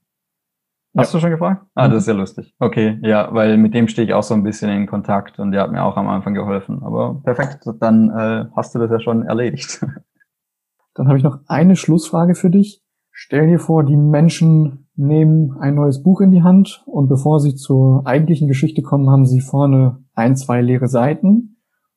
Hast 0.94 1.14
ja. 1.14 1.16
du 1.16 1.22
schon 1.22 1.30
gefragt? 1.30 1.64
Ah, 1.74 1.88
das 1.88 2.02
ist 2.02 2.08
ja 2.08 2.12
lustig. 2.12 2.54
Okay, 2.58 2.98
ja, 3.02 3.32
weil 3.32 3.56
mit 3.56 3.72
dem 3.72 3.88
stehe 3.88 4.06
ich 4.06 4.12
auch 4.12 4.22
so 4.22 4.34
ein 4.34 4.42
bisschen 4.42 4.68
in 4.68 4.86
Kontakt 4.86 5.38
und 5.38 5.52
der 5.52 5.62
hat 5.62 5.72
mir 5.72 5.82
auch 5.82 5.96
am 5.96 6.08
Anfang 6.08 6.34
geholfen. 6.34 6.82
Aber 6.82 7.22
perfekt, 7.22 7.64
dann 7.80 8.10
äh, 8.10 8.44
hast 8.54 8.74
du 8.74 8.80
das 8.80 8.90
ja 8.90 9.00
schon 9.00 9.22
erledigt. 9.22 9.84
Dann 10.96 11.08
habe 11.08 11.18
ich 11.18 11.24
noch 11.24 11.40
eine 11.48 11.74
Schlussfrage 11.74 12.36
für 12.36 12.50
dich. 12.50 12.80
Stell 13.10 13.48
dir 13.48 13.58
vor, 13.58 13.82
die 13.82 13.96
Menschen 13.96 14.86
nehmen 14.94 15.56
ein 15.58 15.74
neues 15.74 16.04
Buch 16.04 16.20
in 16.20 16.30
die 16.30 16.44
Hand 16.44 16.84
und 16.86 17.08
bevor 17.08 17.40
sie 17.40 17.56
zur 17.56 18.06
eigentlichen 18.06 18.46
Geschichte 18.46 18.82
kommen, 18.82 19.10
haben 19.10 19.26
sie 19.26 19.40
vorne 19.40 20.04
ein, 20.14 20.36
zwei 20.36 20.60
leere 20.60 20.86
Seiten 20.86 21.53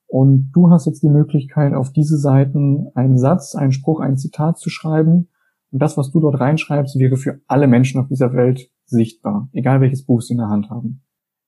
und 0.08 0.52
du 0.54 0.70
hast 0.70 0.86
jetzt 0.86 1.04
die 1.04 1.10
Möglichkeit, 1.10 1.74
auf 1.74 1.91
diese 1.91 2.17
Seiten 2.17 2.88
einen 2.96 3.17
Satz, 3.17 3.56
einen 3.56 3.74
Spruch, 3.74 4.00
ein 4.00 4.17
Zitat 4.17 4.58
zu 4.58 4.70
schreiben. 4.70 5.30
Und 5.72 5.82
das, 5.82 5.98
was 5.98 6.12
du 6.12 6.22
dort 6.22 6.39
reinschreibst, 6.39 6.98
wäre 6.98 7.17
für 7.17 7.41
alle 7.48 7.67
Menschen 7.67 8.00
auf 8.00 8.08
dieser 8.08 8.34
Welt 8.34 8.70
sichtbar, 8.86 9.50
egal 9.52 9.82
welches 9.82 10.06
Buch 10.06 10.22
sie 10.22 10.34
in 10.34 10.39
der 10.39 10.48
Hand 10.48 10.70
haben. 10.70 11.04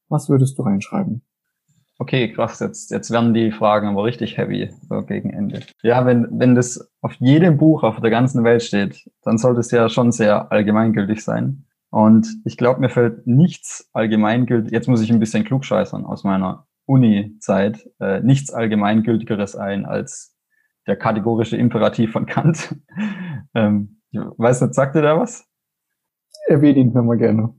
Was 0.10 0.28
würdest 0.28 0.58
du 0.58 0.64
reinschreiben? 0.64 1.22
Okay, 2.02 2.32
krass, 2.32 2.60
jetzt, 2.60 2.92
jetzt 2.92 3.12
werden 3.12 3.34
die 3.34 3.52
Fragen 3.52 3.88
aber 3.88 4.06
richtig 4.06 4.38
heavy 4.38 4.72
so 4.88 5.04
gegen 5.04 5.32
Ende. 5.32 5.62
Ja, 5.84 6.06
wenn, 6.06 6.28
wenn 6.32 6.56
das 6.56 6.92
auf 7.02 7.14
jedem 7.16 7.58
Buch 7.58 7.84
auf 7.84 8.00
der 8.00 8.10
ganzen 8.10 8.44
Welt 8.44 8.64
steht, 8.64 9.10
dann 9.24 9.38
sollte 9.38 9.60
es 9.60 9.72
ja 9.72 9.90
schon 9.90 10.12
sehr 10.12 10.52
allgemeingültig 10.52 11.24
sein. 11.24 11.66
Und 11.92 12.28
ich 12.46 12.56
glaube, 12.56 12.80
mir 12.80 12.90
fällt 12.90 13.26
nichts 13.28 13.90
allgemeingültig, 13.94 14.72
jetzt 14.72 14.88
muss 14.88 15.02
ich 15.02 15.12
ein 15.12 15.20
bisschen 15.20 15.44
klugscheißern 15.44 16.06
aus 16.06 16.24
meiner 16.24 16.69
Uni-Zeit 16.90 17.88
äh, 18.00 18.20
nichts 18.22 18.52
Allgemeingültigeres 18.52 19.56
ein 19.56 19.86
als 19.86 20.36
der 20.88 20.98
kategorische 20.98 21.56
Imperativ 21.56 22.12
von 22.12 22.26
Kant. 22.26 22.76
ähm, 23.54 24.02
ich 24.12 24.20
weiß 24.20 24.62
nicht, 24.62 24.74
sagt 24.74 24.96
ihr 24.96 25.04
da 25.04 25.20
was? 25.20 25.48
Erwähne 26.48 26.80
ihn 26.80 26.94
mal 26.94 27.18
gerne. 27.18 27.54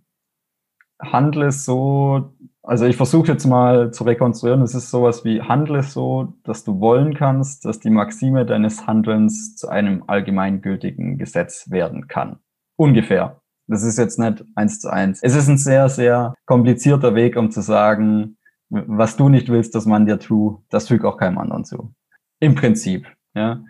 Handle 1.01 1.53
so, 1.53 2.35
also 2.63 2.87
ich 2.87 2.97
versuche 2.97 3.33
jetzt 3.33 3.47
mal 3.47 3.93
zu 3.93 4.05
rekonstruieren, 4.05 4.63
es 4.63 4.75
ist 4.75 4.91
sowas 4.91 5.25
wie 5.25 5.41
handle 5.41 5.83
so, 5.83 6.35
dass 6.43 6.65
du 6.65 6.81
wollen 6.81 7.15
kannst, 7.15 7.65
dass 7.65 7.79
die 7.79 7.89
Maxime 7.89 8.45
deines 8.45 8.87
Handelns 8.87 9.55
zu 9.55 9.69
einem 9.69 10.05
allgemeingültigen 10.09 11.19
Gesetz 11.19 11.71
werden 11.71 12.09
kann. 12.09 12.41
Ungefähr. 12.77 13.41
Das 13.69 13.85
ist 13.85 13.99
jetzt 13.99 14.19
nicht 14.19 14.45
eins 14.57 14.81
zu 14.81 14.91
eins. 14.91 15.21
Es 15.23 15.37
ist 15.37 15.49
ein 15.49 15.57
sehr, 15.57 15.89
sehr 15.89 16.35
komplizierter 16.45 17.15
Weg, 17.15 17.37
um 17.37 17.53
zu 17.53 17.61
sagen, 17.61 18.37
was 18.71 19.17
du 19.17 19.29
nicht 19.29 19.49
willst, 19.49 19.75
dass 19.75 19.87
man 19.87 20.07
dir 20.07 20.19
tut, 20.19 20.63
das 20.71 20.89
fügt 20.89 21.05
auch 21.05 21.17
keinem 21.17 21.39
anderen 21.39 21.65
zu. 21.65 21.95
Im 22.39 22.55
Prinzip, 22.55 23.07
ja. 23.35 23.63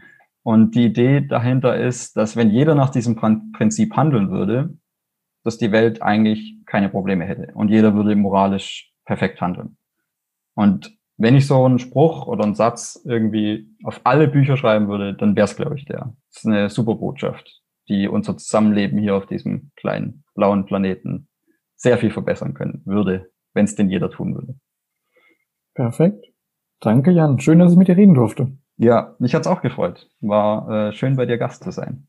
Und 0.42 0.74
die 0.74 0.86
Idee 0.86 1.20
dahinter 1.20 1.76
ist, 1.76 2.16
dass 2.16 2.36
wenn 2.36 2.50
jeder 2.50 2.74
nach 2.74 2.90
diesem 2.90 3.16
Prinzip 3.16 3.96
handeln 3.96 4.30
würde, 4.30 4.76
dass 5.42 5.58
die 5.58 5.72
Welt 5.72 6.02
eigentlich 6.02 6.56
keine 6.66 6.88
Probleme 6.88 7.24
hätte 7.24 7.52
und 7.54 7.68
jeder 7.68 7.94
würde 7.94 8.14
moralisch 8.16 8.92
perfekt 9.04 9.40
handeln. 9.40 9.76
Und 10.54 10.96
wenn 11.16 11.36
ich 11.36 11.46
so 11.46 11.64
einen 11.64 11.78
Spruch 11.78 12.26
oder 12.26 12.44
einen 12.44 12.54
Satz 12.54 13.02
irgendwie 13.04 13.68
auf 13.84 14.00
alle 14.04 14.28
Bücher 14.28 14.56
schreiben 14.56 14.88
würde, 14.88 15.14
dann 15.14 15.36
wäre 15.36 15.44
es, 15.44 15.56
glaube 15.56 15.76
ich, 15.76 15.84
der. 15.84 16.14
Das 16.30 16.44
ist 16.44 16.46
eine 16.46 16.70
super 16.70 16.94
Botschaft, 16.94 17.62
die 17.88 18.08
unser 18.08 18.36
Zusammenleben 18.36 18.98
hier 18.98 19.16
auf 19.16 19.26
diesem 19.26 19.70
kleinen 19.76 20.24
blauen 20.34 20.64
Planeten 20.64 21.28
sehr 21.76 21.98
viel 21.98 22.10
verbessern 22.10 22.54
können 22.54 22.82
würde, 22.84 23.30
wenn 23.52 23.64
es 23.64 23.74
denn 23.74 23.90
jeder 23.90 24.10
tun 24.10 24.34
würde. 24.34 24.54
Perfekt. 25.80 26.26
Danke, 26.80 27.10
Jan. 27.10 27.40
Schön, 27.40 27.58
dass 27.58 27.72
ich 27.72 27.78
mit 27.78 27.88
dir 27.88 27.96
reden 27.96 28.12
durfte. 28.12 28.52
Ja, 28.76 29.16
mich 29.18 29.34
hat's 29.34 29.46
auch 29.46 29.62
gefreut. 29.62 30.10
War 30.20 30.88
äh, 30.88 30.92
schön, 30.92 31.16
bei 31.16 31.24
dir 31.24 31.38
Gast 31.38 31.64
zu 31.64 31.70
sein. 31.70 32.06